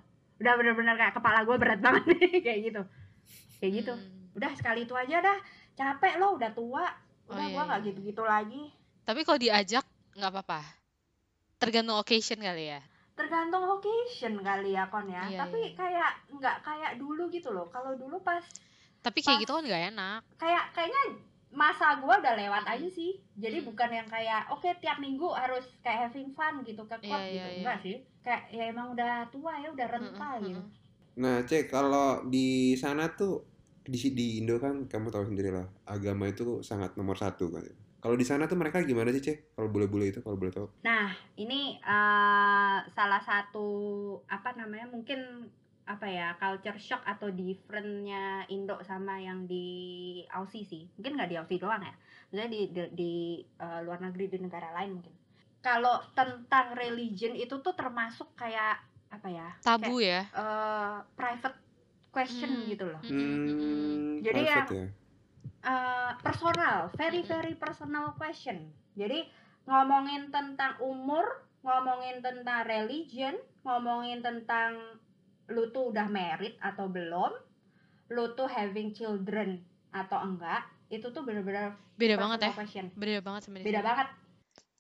[0.44, 2.82] udah bener-bener kayak kepala gue berat banget nih kayak gitu.
[3.58, 3.94] Kayak gitu.
[3.96, 4.36] Hmm.
[4.36, 5.38] udah sekali itu aja dah.
[5.74, 6.86] Capek lo udah tua.
[7.26, 7.88] Oh, udah iya, gue nggak iya.
[7.88, 8.64] gitu-gitu lagi.
[9.04, 10.62] Tapi kalau diajak nggak apa-apa.
[11.58, 12.84] Tergantung occasion kali ya.
[13.14, 15.24] Tergantung occasion kali ya kon ya.
[15.32, 15.78] Iya, tapi iya.
[15.80, 17.72] kayak nggak kayak dulu gitu loh.
[17.72, 18.44] Kalau dulu pas
[19.00, 20.22] tapi kayak Pas- gitu kan nggak enak.
[20.36, 21.04] Kayak kayaknya
[21.54, 23.22] masa gua udah lewat aja sih.
[23.38, 23.66] Jadi Mm.
[23.72, 27.38] bukan yang kayak oke tiap minggu harus kayak having fun gitu ke klub Iya, gitu.
[27.38, 27.60] iya, iya.
[27.64, 30.82] enggak sih kayak ya emang udah tua ya udah renta Mm-mm, gitu mm-mm.
[31.14, 33.46] Nah, Cek, kalau di sana tuh
[33.86, 37.62] di di Indo kan kamu tahu sendiri lah, agama itu sangat nomor satu kan.
[38.02, 39.54] Kalau di sana tuh mereka gimana sih, Cek?
[39.56, 40.68] Kalau boleh-boleh itu, kalau boleh tahu.
[40.82, 41.08] nah
[41.40, 43.68] ini eh, salah satu
[44.28, 45.20] apa namanya mungkin
[45.84, 49.68] apa ya culture shock atau differentnya Indo sama yang di
[50.32, 51.92] Aussie sih mungkin nggak di Aussie doang ya
[52.32, 53.12] misalnya di di, di,
[53.60, 55.14] eh, luar negeri di negara lain mungkin
[55.64, 60.28] kalau tentang religion itu tuh termasuk kayak apa ya tabu ya?
[60.28, 61.58] kayak, eh, private
[62.12, 62.68] question Hmm.
[62.68, 63.02] gitu loh.
[63.02, 63.16] Mm-mm.
[63.16, 64.88] Hmm, Jadi private ya.
[65.64, 68.68] Eh, personal very very personal question.
[69.00, 69.24] Jadi
[69.64, 71.24] ngomongin tentang umur
[71.64, 74.76] ngomongin tentang religion ngomongin tentang
[75.48, 77.32] lu tuh udah married atau belum
[78.12, 79.64] lu tuh having children
[79.96, 82.52] atau enggak itu tuh bener-bener beda banget ya?
[82.52, 82.86] question.
[83.00, 84.08] Beda banget sama di beda banget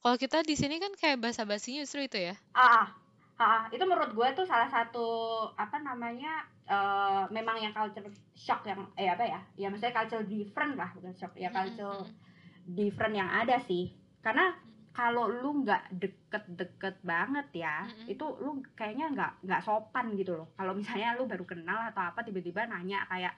[0.03, 2.35] kalau kita di sini kan kayak bahasa basinya justru itu ya?
[2.51, 2.91] Ah
[3.39, 3.61] ah, ah.
[3.71, 5.07] itu menurut gue tuh salah satu
[5.55, 9.39] apa namanya eh, memang yang culture shock yang eh apa ya?
[9.55, 12.75] Ya maksudnya culture different lah bukan shock ya culture mm-mm.
[12.75, 13.95] different yang ada sih.
[14.19, 14.51] Karena
[14.91, 18.11] kalau lu nggak deket-deket banget ya Mm-mm.
[18.11, 20.51] itu lu kayaknya nggak nggak sopan gitu loh.
[20.59, 23.31] Kalau misalnya lu baru kenal atau apa tiba-tiba nanya kayak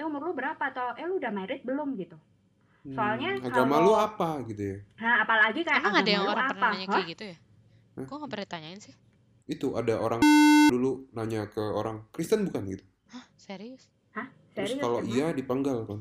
[0.00, 0.64] eh umur lu berapa?
[0.72, 1.92] Atau eh lu udah married belum?
[2.00, 2.16] gitu
[2.86, 4.78] Soalnya Hmm, agama kalau- lu apa gitu ya?
[4.96, 6.52] nah apalagi kayak emang ada yang orang apa?
[6.52, 6.92] pernah nanya Hah?
[6.92, 7.36] kayak gitu ya?
[7.96, 8.04] Hah?
[8.04, 8.94] gue nggak pernah tanyain sih.
[9.46, 10.20] Itu ada orang
[10.68, 12.84] dulu nanya ke orang Kristen bukan gitu.
[13.36, 13.90] serius?
[14.52, 16.00] Terus Serius, kalau iya dipenggal kan.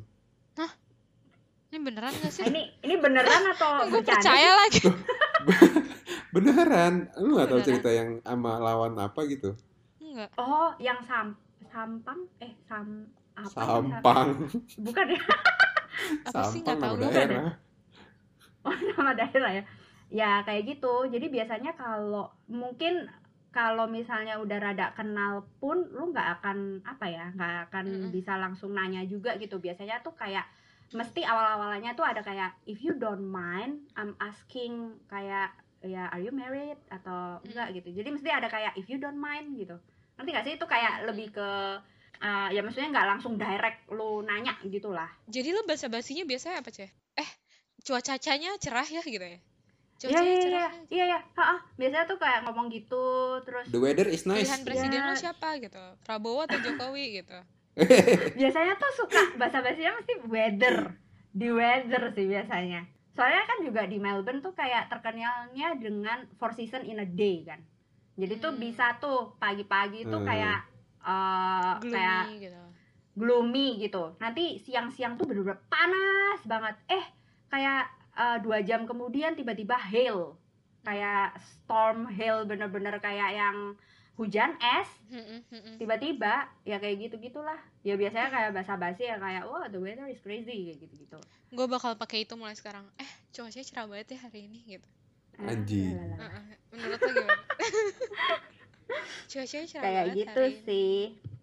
[1.68, 2.48] ini beneran gak sih?
[2.48, 4.80] Ini ini beneran atau gue percaya lagi.
[6.32, 9.56] Beneran, lu nggak tahu cerita yang sama lawan apa gitu?
[9.98, 12.24] enggak oh yang sam sampang?
[12.40, 13.52] Eh sam apa?
[13.52, 14.28] Sampang.
[14.80, 15.20] bukan ya
[16.26, 17.14] Apa sih Sampang nggak tahu.
[17.14, 17.54] daerah.
[18.68, 19.64] oh nama daerah ya?
[20.10, 21.10] Ya kayak gitu.
[21.10, 23.10] Jadi biasanya kalau mungkin
[23.56, 28.12] kalau misalnya udah rada kenal pun lu nggak akan apa ya nggak akan Mm-mm.
[28.12, 29.58] bisa langsung nanya juga gitu.
[29.58, 30.44] Biasanya tuh kayak
[30.94, 36.36] mesti awal-awalnya tuh ada kayak if you don't mind I'm asking kayak ya are you
[36.36, 36.78] married?
[36.92, 37.96] Atau enggak gitu.
[37.96, 39.80] Jadi mesti ada kayak if you don't mind gitu.
[40.16, 40.56] Nanti gak sih?
[40.56, 41.50] Itu kayak lebih ke
[42.18, 46.60] uh, ya maksudnya nggak langsung direct lu nanya gitu lah Jadi lo basa basinya biasanya
[46.60, 46.88] apa ceh?
[47.14, 47.30] Eh
[47.82, 49.38] cuacanya cerah ya gitu ya?
[49.38, 49.42] Iya
[49.98, 50.72] Cuacanya iya iya cerah.
[50.90, 51.56] iya iya Ha-ha.
[51.74, 53.06] biasanya tuh kayak ngomong gitu
[53.42, 54.44] terus The weather is nice.
[54.44, 55.22] Pilihan presiden lo Ya.
[55.22, 55.80] siapa gitu?
[56.02, 57.38] Prabowo atau Jokowi gitu?
[58.40, 60.96] biasanya tuh suka bahasa basinya mesti weather
[61.30, 66.84] di weather sih biasanya soalnya kan juga di Melbourne tuh kayak terkenalnya dengan four season
[66.84, 67.60] in a day kan
[68.16, 68.62] jadi tuh Hmm.
[68.62, 70.28] bisa tuh pagi-pagi tuh Hmm.
[70.30, 70.60] kayak
[71.06, 72.64] eh, kayak Gloomy gitu.
[73.16, 77.06] gloomy gitu nanti siang-siang tuh bener-bener panas banget eh
[77.48, 77.88] kayak
[78.18, 80.36] eh, dua jam kemudian tiba-tiba hail
[80.84, 83.78] kayak storm hail bener-bener kayak yang
[84.16, 84.88] hujan es
[85.76, 90.20] tiba-tiba ya kayak gitu gitulah ya biasanya kayak basa-basi ya kayak oh the weather is
[90.24, 91.20] crazy kayak gitu gitu
[91.56, 92.84] Gue bakal pakai itu mulai sekarang.
[93.00, 94.90] Eh cuacanya cerah banget ya hari ini gitu.
[95.40, 95.96] Anjing.
[95.96, 96.44] Heeh.
[96.76, 97.36] Menurut lo gimana?
[99.30, 100.64] cerah kayak gitu hari ini.
[100.64, 100.94] sih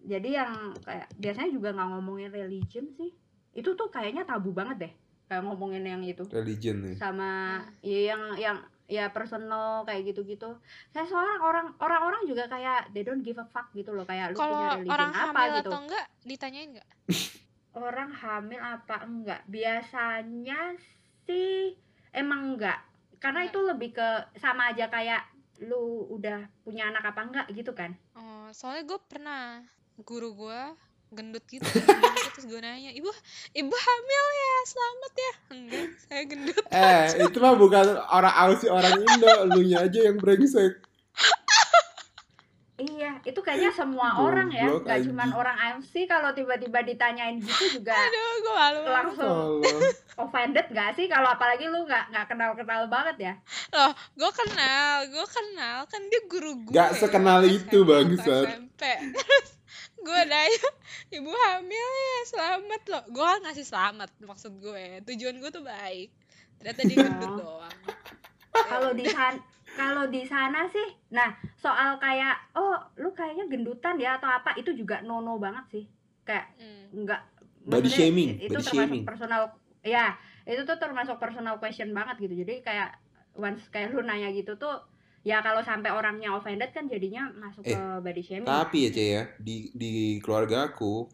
[0.03, 3.11] jadi yang kayak biasanya juga nggak ngomongin religion sih
[3.53, 6.95] itu tuh kayaknya tabu banget deh kayak ngomongin yang itu Religion nih.
[6.95, 7.71] sama Hmm.
[7.81, 10.59] ya yang yang ya personal kayak gitu-gitu
[10.91, 14.37] kayak seorang orang orang-orang juga kayak they don't give a fuck gitu loh kayak lu
[14.37, 16.89] punya Kalau religion orang apa hamil gitu atau enggak ditanyain enggak?
[17.87, 20.59] orang hamil apa enggak biasanya
[21.23, 21.73] sih
[22.11, 22.79] emang enggak
[23.17, 23.55] karena Enggak.
[23.55, 25.23] itu lebih ke sama aja kayak
[25.63, 29.63] lu udah punya anak apa enggak gitu kan Oh, soalnya gue pernah
[29.99, 30.61] guru gue
[31.13, 33.05] gendut gitu gendut, terus gue nanya ibu
[33.53, 38.97] ibu hamil ya selamat ya enggak saya gendut Eh, itu mah bukan orang Aussie, orang
[38.97, 39.29] Indo.
[39.53, 40.81] Lu nya aja yang brengsek.
[42.75, 45.35] Iya itu kayaknya semua orang ya nggak cuman anjing.
[45.35, 48.93] orang AMC kalau tiba-tiba ditanyain gitu juga aduh gue malu banget.
[48.95, 49.79] langsung Allah.
[50.23, 53.33] offended nggak sih kalau apalagi lu nggak nggak kenal-kenal banget ya
[53.71, 58.45] loh gue kenal gue kenal kan dia guru gue Gak sekenal itu, SMA atau bangsat.
[58.47, 58.81] SMP
[59.15, 59.49] terus
[59.99, 60.67] gue nanya
[61.11, 66.09] ibu hamil ya selamat loh gue kan ngasih selamat maksud gue tujuan gue tuh baik
[66.57, 67.37] ternyata dia gendut Oh.
[67.37, 67.77] doang
[68.51, 69.39] kalau di sana
[69.73, 72.62] kalau di sana sih nah soal kayak oh
[73.51, 75.83] gendutan ya atau apa itu juga no no banget sih
[76.27, 77.03] kayak Hmm.
[77.03, 77.21] nggak
[77.63, 79.03] Body shaming, itu body termasuk shaming.
[79.07, 79.41] personal
[79.83, 82.89] ya itu tuh termasuk personal question banget gitu jadi kayak
[83.39, 84.83] once kayak lu nanya gitu tuh
[85.23, 89.07] ya kalau sampai orangnya offended kan jadinya masuk Eh, ke body shaming Tapi ya, Cek
[89.15, 91.07] ya, di di keluarga aku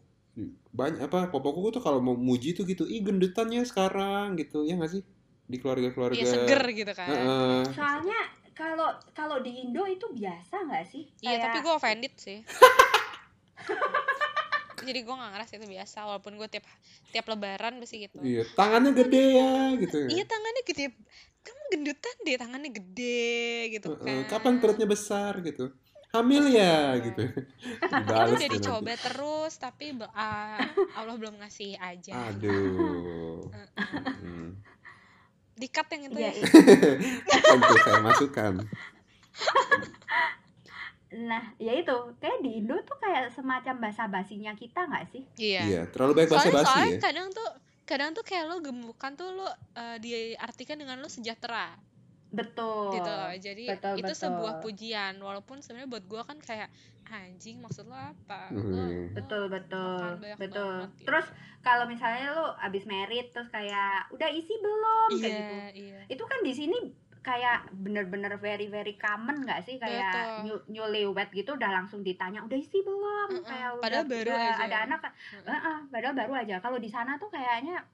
[0.70, 4.90] banyak apa popokku tuh kalau mau muji tuh gitu, ih gendutannya sekarang gitu, ya nggak
[4.94, 5.02] sih?
[5.50, 6.14] Di keluarga-keluarga.
[6.18, 7.62] Iya seger gitu kan Heeh.
[7.74, 8.18] soalnya
[8.60, 12.38] kalau kalau di Indo itu biasa nggak sih Iya Kayak- tapi gue offended sih
[14.80, 16.64] Jadi gue gak ngerasa itu biasa Walaupun gue tiap
[17.12, 19.98] tiap lebaran pasti gitu Iya, tangannya gede ya gitu.
[20.08, 20.84] Iya tangannya gede
[21.40, 23.36] Kamu gendutan deh tangannya gede
[23.76, 25.68] gitu kan Kapan perutnya besar gitu?
[26.10, 27.22] Hamil ya gitu.
[27.86, 29.04] Itu Dibales udah dicoba nanti.
[29.04, 30.58] terus Tapi ah,
[30.96, 33.46] Allah belum ngasih aja Aduh.
[34.20, 34.52] Hmm.
[35.60, 36.46] Dikat yang itu Iya, ya iya.
[37.52, 38.52] Tentu saya masukkan.
[41.10, 45.22] Nah, ya itu kayak di Indo tuh kayak semacam bahasa basinya kita nggak sih?
[45.36, 47.02] Iya Iya, terlalu banyak bahasa basi soalnya ya.
[47.02, 47.50] kadang tuh
[47.82, 51.74] Kadang tuh kayak lo gemukan tuh lo eh, diartikan dengan lo sejahtera
[52.30, 52.94] Betul.
[52.94, 53.32] gitu loh.
[53.36, 54.22] Jadi betul, itu betul.
[54.22, 56.70] sebuah pujian walaupun sebenarnya buat gua kan kayak
[57.10, 58.54] anjing maksud lo apa?
[58.54, 58.70] Lo- Hmm.
[58.70, 59.98] lo Betul, betul,
[60.38, 60.70] betul.
[60.78, 61.06] banget gitu.
[61.10, 61.26] Terus
[61.60, 65.54] kalau misalnya lu abis merit terus kayak udah isi belum kayak iya, gitu.
[65.74, 66.00] iya.
[66.06, 66.78] Itu kan di sini
[67.20, 72.56] kayak bener-bener very very common nggak sih kayak new, newlywed gitu udah langsung ditanya udah
[72.56, 73.44] isi belum Mm-mm.
[73.44, 74.64] kayak udah, Padahal baru udah aja.
[74.64, 75.44] ada anak Mm-mm.
[75.44, 77.84] Heeh, padahal baru aja kalau di sana tuh kayaknya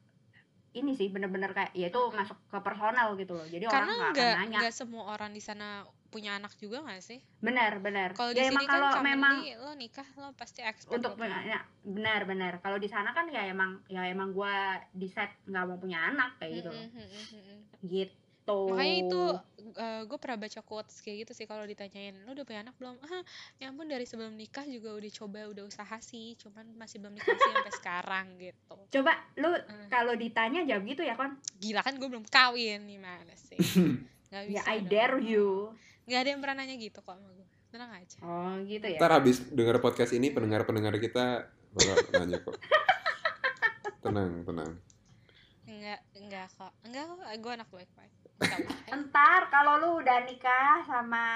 [0.76, 3.46] ini sih bener-bener kayak ya itu masuk ke personal gitu loh.
[3.48, 4.58] Jadi Karena orang nggak nanya.
[4.60, 7.18] nggak semua orang di sana punya anak juga nggak sih?
[7.44, 11.60] benar benar Kalau ya di sini kan memang lo nikah lo pasti expect untuk menanya
[11.84, 16.10] benar benar kalau di sana kan ya emang ya emang gua decide nggak mau punya
[16.10, 16.80] anak kayak gitu loh.
[16.80, 17.58] Mm-mm, mm-mm, mm-mm.
[18.46, 19.22] Gitu Makanya itu
[20.06, 22.94] gue pernah baca quotes kayak gitu sih kalau ditanyain lo udah punya anak belum?
[23.02, 23.20] Ah,
[23.56, 27.34] ya ampun dari sebelum nikah juga udah coba udah usaha sih, cuman masih belum nikah
[27.34, 28.76] sih sampai sekarang gitu.
[28.92, 29.88] coba lu Hmm.
[29.90, 33.58] kalau ditanya jawab gitu ya kon Gila kan gue belum kawin gimana sih?
[34.30, 34.88] Gak ya bisa I dong.
[34.88, 35.74] dare you
[36.04, 37.48] Gak ada yang pernah nanya gitu kok sama gue.
[37.66, 38.18] Tenang aja.
[38.22, 42.54] oh gitu ya Ntar habis dengar podcast ini pendengar-pendengar kita Laura nanya kok.
[44.00, 44.72] Tenang, tenang.
[45.66, 46.72] Enggak, enggak kok.
[46.80, 48.14] Enggak kok, gue anak baik-baik.
[48.36, 48.96] Enggak apa-apa.
[48.96, 51.26] Ntar kalau lu udah nikah sama.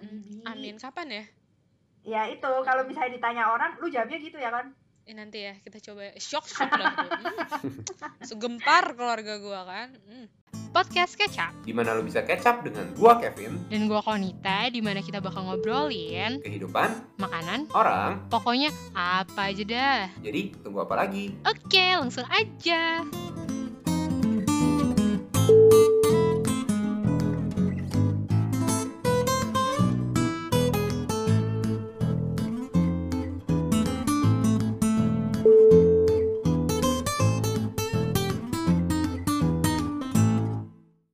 [0.00, 0.74] Bibi, Amin.
[0.80, 1.24] Kapan ya?
[2.06, 4.70] ya itu kalau misalnya ditanya orang, lu jawabnya gitu ya kan?
[5.06, 6.82] Eh, nanti ya kita coba shock shock gue.
[6.82, 7.78] Hmm.
[8.28, 9.94] Segempar keluarga gua kan.
[10.02, 10.26] Hmm.
[10.74, 11.54] Podcast Kecap.
[11.62, 15.46] Di mana lo bisa up dengan gua Kevin, Dan gua Konita, di mana kita bakal
[15.46, 16.90] ngobrolin kehidupan
[17.22, 18.26] makanan, orang.
[18.28, 20.02] pokoknya apa aja dah.
[20.26, 21.38] Jadi tunggu apa lagi?
[21.46, 23.06] Oke, langsung aja.